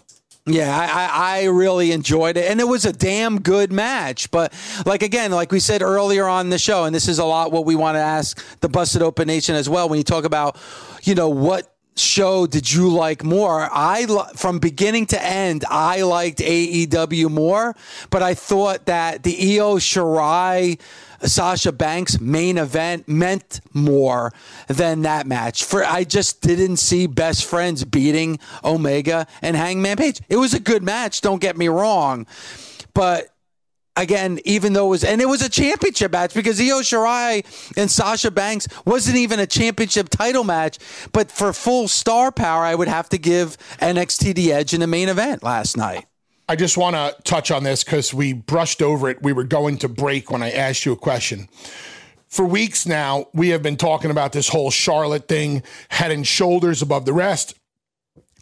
[0.48, 2.50] Yeah, I, I really enjoyed it.
[2.50, 4.32] And it was a damn good match.
[4.32, 4.54] But,
[4.86, 7.66] like, again, like we said earlier on the show, and this is a lot what
[7.66, 10.58] we want to ask the Busted Open Nation as well, when you talk about,
[11.04, 13.70] you know, what show did you like more?
[13.72, 17.76] I from beginning to end, I liked AEW more,
[18.10, 20.80] but I thought that the Io Shirai
[21.24, 24.34] Sasha Banks main event meant more
[24.68, 25.64] than that match.
[25.64, 30.22] For I just didn't see best friends beating Omega and Hangman Page.
[30.30, 32.28] It was a good match, don't get me wrong,
[32.93, 33.30] but
[33.98, 37.43] again, even though it was, and it was a championship match because Io Shirai
[37.76, 40.78] and Sasha Banks wasn't even a championship title match.
[41.12, 44.88] But for full star power, I would have to give NXT the edge in the
[44.88, 46.06] main event last night.
[46.48, 49.22] I just want to touch on this because we brushed over it.
[49.22, 51.50] We were going to break when I asked you a question.
[52.30, 56.82] For weeks now, we have been talking about this whole Charlotte thing, head and shoulders
[56.82, 57.56] above the rest.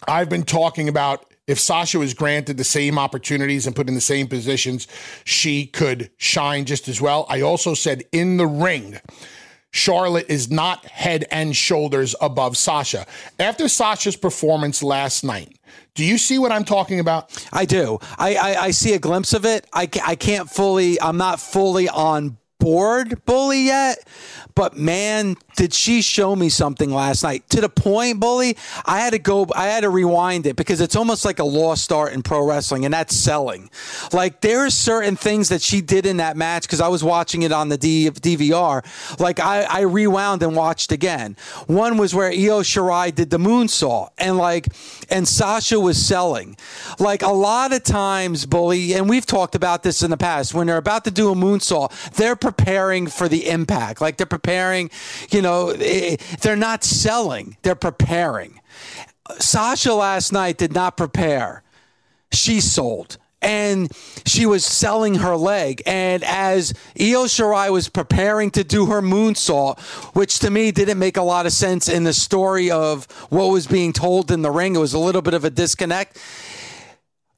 [0.07, 4.01] I've been talking about if Sasha was granted the same opportunities and put in the
[4.01, 4.87] same positions,
[5.23, 7.25] she could shine just as well.
[7.29, 8.99] I also said in the ring,
[9.71, 13.05] Charlotte is not head and shoulders above Sasha.
[13.39, 15.59] After Sasha's performance last night,
[15.95, 17.45] do you see what I'm talking about?
[17.51, 17.99] I do.
[18.17, 19.67] I, I, I see a glimpse of it.
[19.73, 24.07] I, I can't fully, I'm not fully on board bully yet,
[24.55, 28.57] but man, did she show me something last night to the point, bully?
[28.85, 31.91] I had to go, I had to rewind it because it's almost like a lost
[31.91, 33.69] art in pro wrestling, and that's selling.
[34.11, 37.43] Like there are certain things that she did in that match because I was watching
[37.43, 39.19] it on the D- DVR.
[39.19, 41.37] Like I, I rewound and watched again.
[41.67, 44.67] One was where Io Shirai did the moonsault, and like,
[45.09, 46.57] and Sasha was selling.
[46.99, 50.53] Like a lot of times, bully, and we've talked about this in the past.
[50.53, 54.01] When they're about to do a moonsault, they're preparing for the impact.
[54.01, 54.89] Like they're preparing,
[55.31, 58.59] you know, eh, they're not selling, they're preparing.
[59.39, 61.63] Sasha last night did not prepare.
[62.31, 63.17] She sold.
[63.41, 63.91] And
[64.25, 65.83] she was selling her leg.
[65.85, 69.79] And as Io Shirai was preparing to do her moonsault,
[70.15, 73.67] which to me didn't make a lot of sense in the story of what was
[73.67, 76.17] being told in the ring, it was a little bit of a disconnect.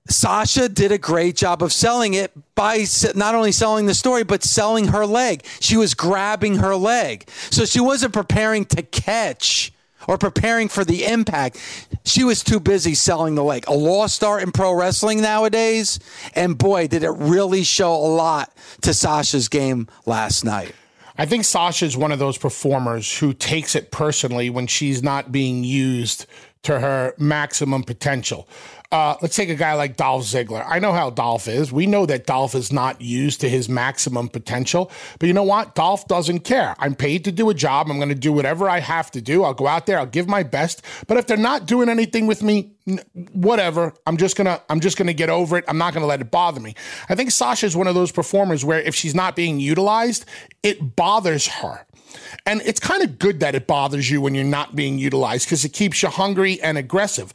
[0.10, 2.86] Sasha did a great job of selling it by
[3.16, 5.46] not only selling the story, but selling her leg.
[5.60, 7.30] She was grabbing her leg.
[7.50, 9.72] So she wasn't preparing to catch
[10.08, 11.60] or preparing for the impact.
[12.06, 13.66] She was too busy selling the leg.
[13.68, 16.00] A lost art in pro wrestling nowadays.
[16.34, 20.74] And boy, did it really show a lot to Sasha's game last night.
[21.20, 25.32] I think Sasha is one of those performers who takes it personally when she's not
[25.32, 26.28] being used
[26.64, 28.48] to her maximum potential.
[28.90, 30.66] Uh, let's take a guy like Dolph Ziggler.
[30.66, 31.74] I know how Dolph is.
[31.74, 34.90] We know that Dolph is not used to his maximum potential.
[35.20, 35.76] But you know what?
[35.76, 36.74] Dolph doesn't care.
[36.80, 37.90] I'm paid to do a job.
[37.90, 39.44] I'm going to do whatever I have to do.
[39.44, 40.00] I'll go out there.
[40.00, 40.84] I'll give my best.
[41.08, 42.72] But if they're not doing anything with me,
[43.34, 43.94] whatever.
[44.06, 44.62] I'm just gonna.
[44.70, 45.66] I'm just gonna get over it.
[45.68, 46.74] I'm not gonna let it bother me.
[47.10, 50.26] I think Sasha is one of those performers where if she's not being utilized,
[50.64, 51.86] it bothers her.
[52.46, 55.66] And it's kind of good that it bothers you when you're not being utilized because
[55.66, 57.34] it keeps you hungry and aggressive.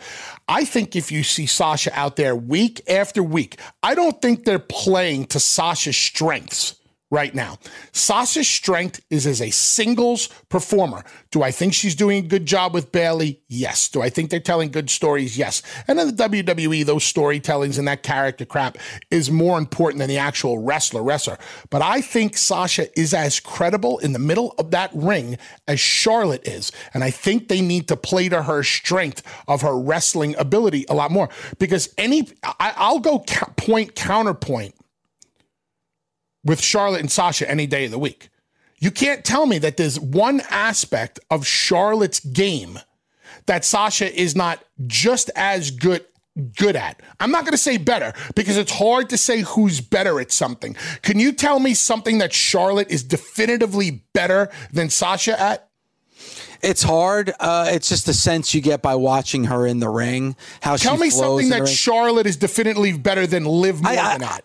[0.49, 4.59] I think if you see Sasha out there week after week, I don't think they're
[4.59, 6.77] playing to Sasha's strengths
[7.13, 7.59] right now.
[7.93, 11.05] Sasha's strength is as a singles performer.
[11.31, 13.43] Do I think she's doing a good job with Bayley?
[13.49, 13.91] Yes.
[13.91, 15.37] Do I think they're telling good stories?
[15.37, 15.63] Yes.
[15.87, 18.79] And in the WWE, those storytellings and that character crap
[19.11, 21.37] is more important than the actual wrestler wrestler.
[21.69, 25.37] But I think Sasha is as credible in the middle of that ring
[25.69, 26.73] as Charlotte is.
[26.95, 30.95] And I think they need to play to her strength of her wrestling ability a
[30.95, 34.75] lot more because any, I, will go point counterpoint
[36.45, 38.29] with Charlotte and Sasha any day of the week.
[38.79, 42.81] You can't tell me that there's one aspect of Charlotte's game
[43.47, 46.05] that Sasha is not just as good
[46.57, 47.01] good at.
[47.21, 50.75] I'm not going to say better because it's hard to say who's better at something.
[51.03, 55.69] Can you tell me something that Charlotte is definitively better than Sasha at?
[56.63, 57.33] It's hard.
[57.41, 60.37] Uh, it's just the sense you get by watching her in the ring.
[60.61, 64.45] How tell me something that Charlotte is definitively better than Liv Morgan I, I, at.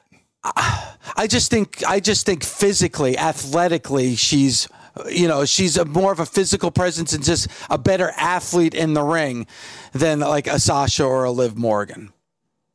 [0.56, 4.68] I just think I just think physically, athletically, she's
[5.10, 8.94] you know she's a more of a physical presence and just a better athlete in
[8.94, 9.48] the ring
[9.94, 12.14] than like a Sasha or a Liv Morgan.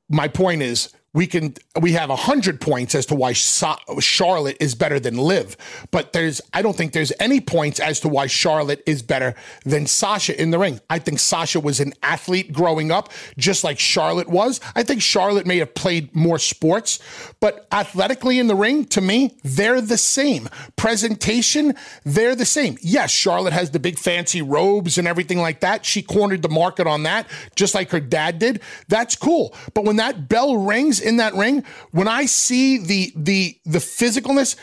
[0.08, 4.74] My point is we can we have a hundred points as to why Charlotte is
[4.74, 5.56] better than Liv,
[5.90, 9.34] but there's I don't think there's any points as to why Charlotte is better
[9.64, 10.80] than Sasha in the ring.
[10.88, 14.60] I think Sasha was an athlete growing up, just like Charlotte was.
[14.74, 16.98] I think Charlotte may have played more sports,
[17.40, 20.48] but athletically in the ring, to me, they're the same.
[20.76, 22.78] Presentation, they're the same.
[22.80, 25.84] Yes, Charlotte has the big fancy robes and everything like that.
[25.84, 28.62] She cornered the market on that, just like her dad did.
[28.88, 29.54] That's cool.
[29.74, 34.56] But when that bell rings in that ring, when I see the the the physicalness,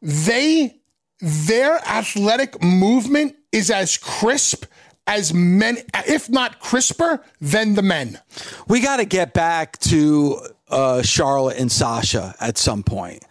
[0.00, 0.80] they
[1.20, 4.64] their athletic movement is as crisp
[5.06, 8.18] as men, if not crisper than the men.
[8.68, 13.24] We got to get back to uh, Charlotte and Sasha at some point.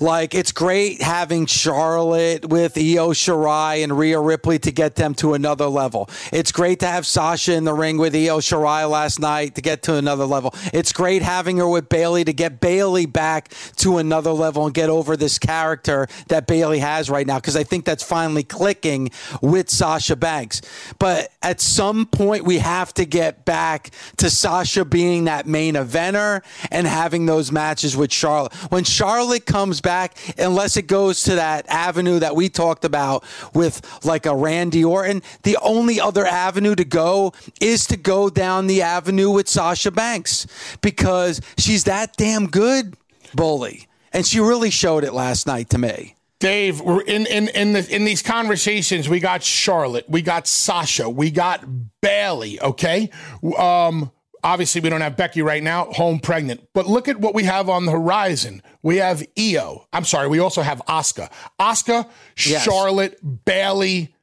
[0.00, 5.34] Like it's great having Charlotte with Io Shirai and Rhea Ripley to get them to
[5.34, 6.08] another level.
[6.32, 9.82] It's great to have Sasha in the ring with Io Shirai last night to get
[9.84, 10.54] to another level.
[10.72, 14.88] It's great having her with Bayley to get Bayley back to another level and get
[14.90, 19.70] over this character that Bayley has right now because I think that's finally clicking with
[19.70, 20.60] Sasha Banks.
[20.98, 26.42] But at some point we have to get back to Sasha being that main eventer
[26.70, 28.52] and having those matches with Charlotte.
[28.70, 33.22] When Charlotte comes back unless it goes to that avenue that we talked about
[33.54, 35.22] with like a Randy Orton.
[35.44, 40.48] The only other avenue to go is to go down the avenue with Sasha Banks
[40.82, 42.96] because she's that damn good,
[43.34, 43.86] bully.
[44.12, 46.16] And she really showed it last night to me.
[46.40, 49.08] Dave, we're in in in the in these conversations.
[49.08, 51.64] We got Charlotte, we got Sasha, we got
[52.02, 52.60] Bayley.
[52.60, 53.08] Okay,
[53.56, 54.10] um,
[54.44, 56.68] obviously we don't have Becky right now, home pregnant.
[56.74, 58.62] But look at what we have on the horizon.
[58.82, 59.86] We have Io.
[59.92, 62.08] I'm sorry, we also have Asuka, Asuka,
[62.46, 62.62] Yes.
[62.62, 64.14] Charlotte, Bayley,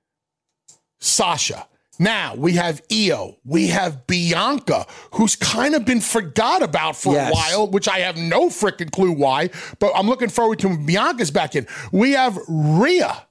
[1.00, 1.68] Sasha.
[2.00, 3.38] Now we have Io.
[3.44, 7.32] We have Bianca, who's kind of been forgot about for Yes.
[7.32, 9.50] a while, which I have no freaking clue why.
[9.80, 11.68] But I'm looking forward to Bianca's back in.
[11.92, 13.28] We have Rhea.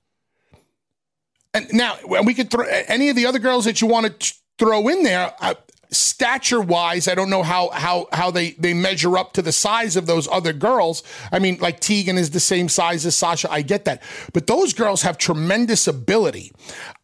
[1.53, 4.35] And now and we could throw any of the other girls that you want to
[4.59, 5.33] throw in there.
[5.41, 5.55] Uh,
[5.91, 9.97] stature wise, I don't know how how how they they measure up to the size
[9.97, 11.03] of those other girls.
[11.33, 13.51] I mean, like Tegan is the same size as Sasha.
[13.51, 16.53] I get that, but those girls have tremendous ability.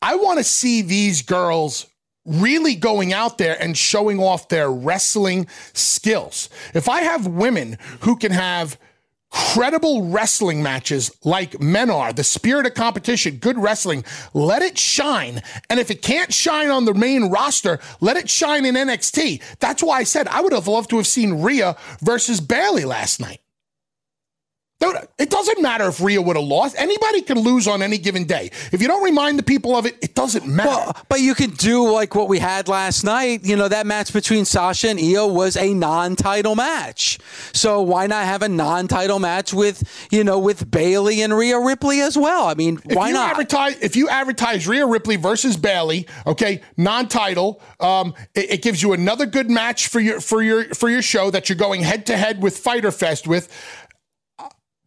[0.03, 1.87] I want to see these girls
[2.25, 6.49] really going out there and showing off their wrestling skills.
[6.75, 8.79] If I have women who can have
[9.37, 15.43] credible wrestling matches like men are, the spirit of competition, good wrestling, let it shine.
[15.69, 19.43] And if it can't shine on the main roster, let it shine in NXT.
[19.59, 23.21] That's why I said I would have loved to have seen Rhea versus Bayley last
[23.21, 23.41] night.
[24.93, 26.75] Don't- It doesn't matter if Rhea would have lost.
[26.79, 28.51] Anybody can lose on any given day.
[28.73, 30.69] If you don't remind the people of it, it doesn't matter.
[30.69, 33.45] Well, but you could do like what we had last night.
[33.45, 37.19] You know, that match between Sasha and Io was a non-title match.
[37.53, 42.01] So why not have a non-title match with, you know, with Bayley and Rhea Ripley
[42.01, 42.47] as well?
[42.47, 43.31] I mean, If why you not?
[43.31, 48.93] Advertise, if you advertise Rhea Ripley versus Bayley, okay, non-title, um, it, it gives you
[48.93, 52.17] another good match for your for your for your show that you're going head to
[52.17, 53.49] head with Fyter Fest with.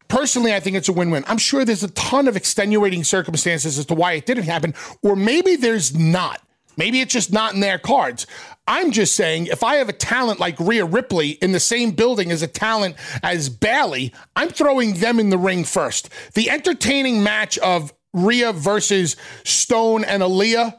[0.09, 1.23] Personally, I think it's a win-win.
[1.27, 5.15] I'm sure there's a ton of extenuating circumstances as to why it didn't happen, or
[5.15, 6.41] maybe there's not.
[6.77, 8.25] Maybe it's just not in their cards.
[8.65, 12.31] I'm just saying, if I have a talent like Rhea Ripley in the same building
[12.31, 16.09] as a talent as Bayley, I'm throwing them in the ring first.
[16.35, 20.77] The entertaining match of Rhea versus Stone and Aliyah,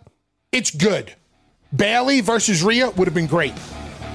[0.52, 1.14] it's good.
[1.74, 3.54] Bayley versus Rhea would have been great.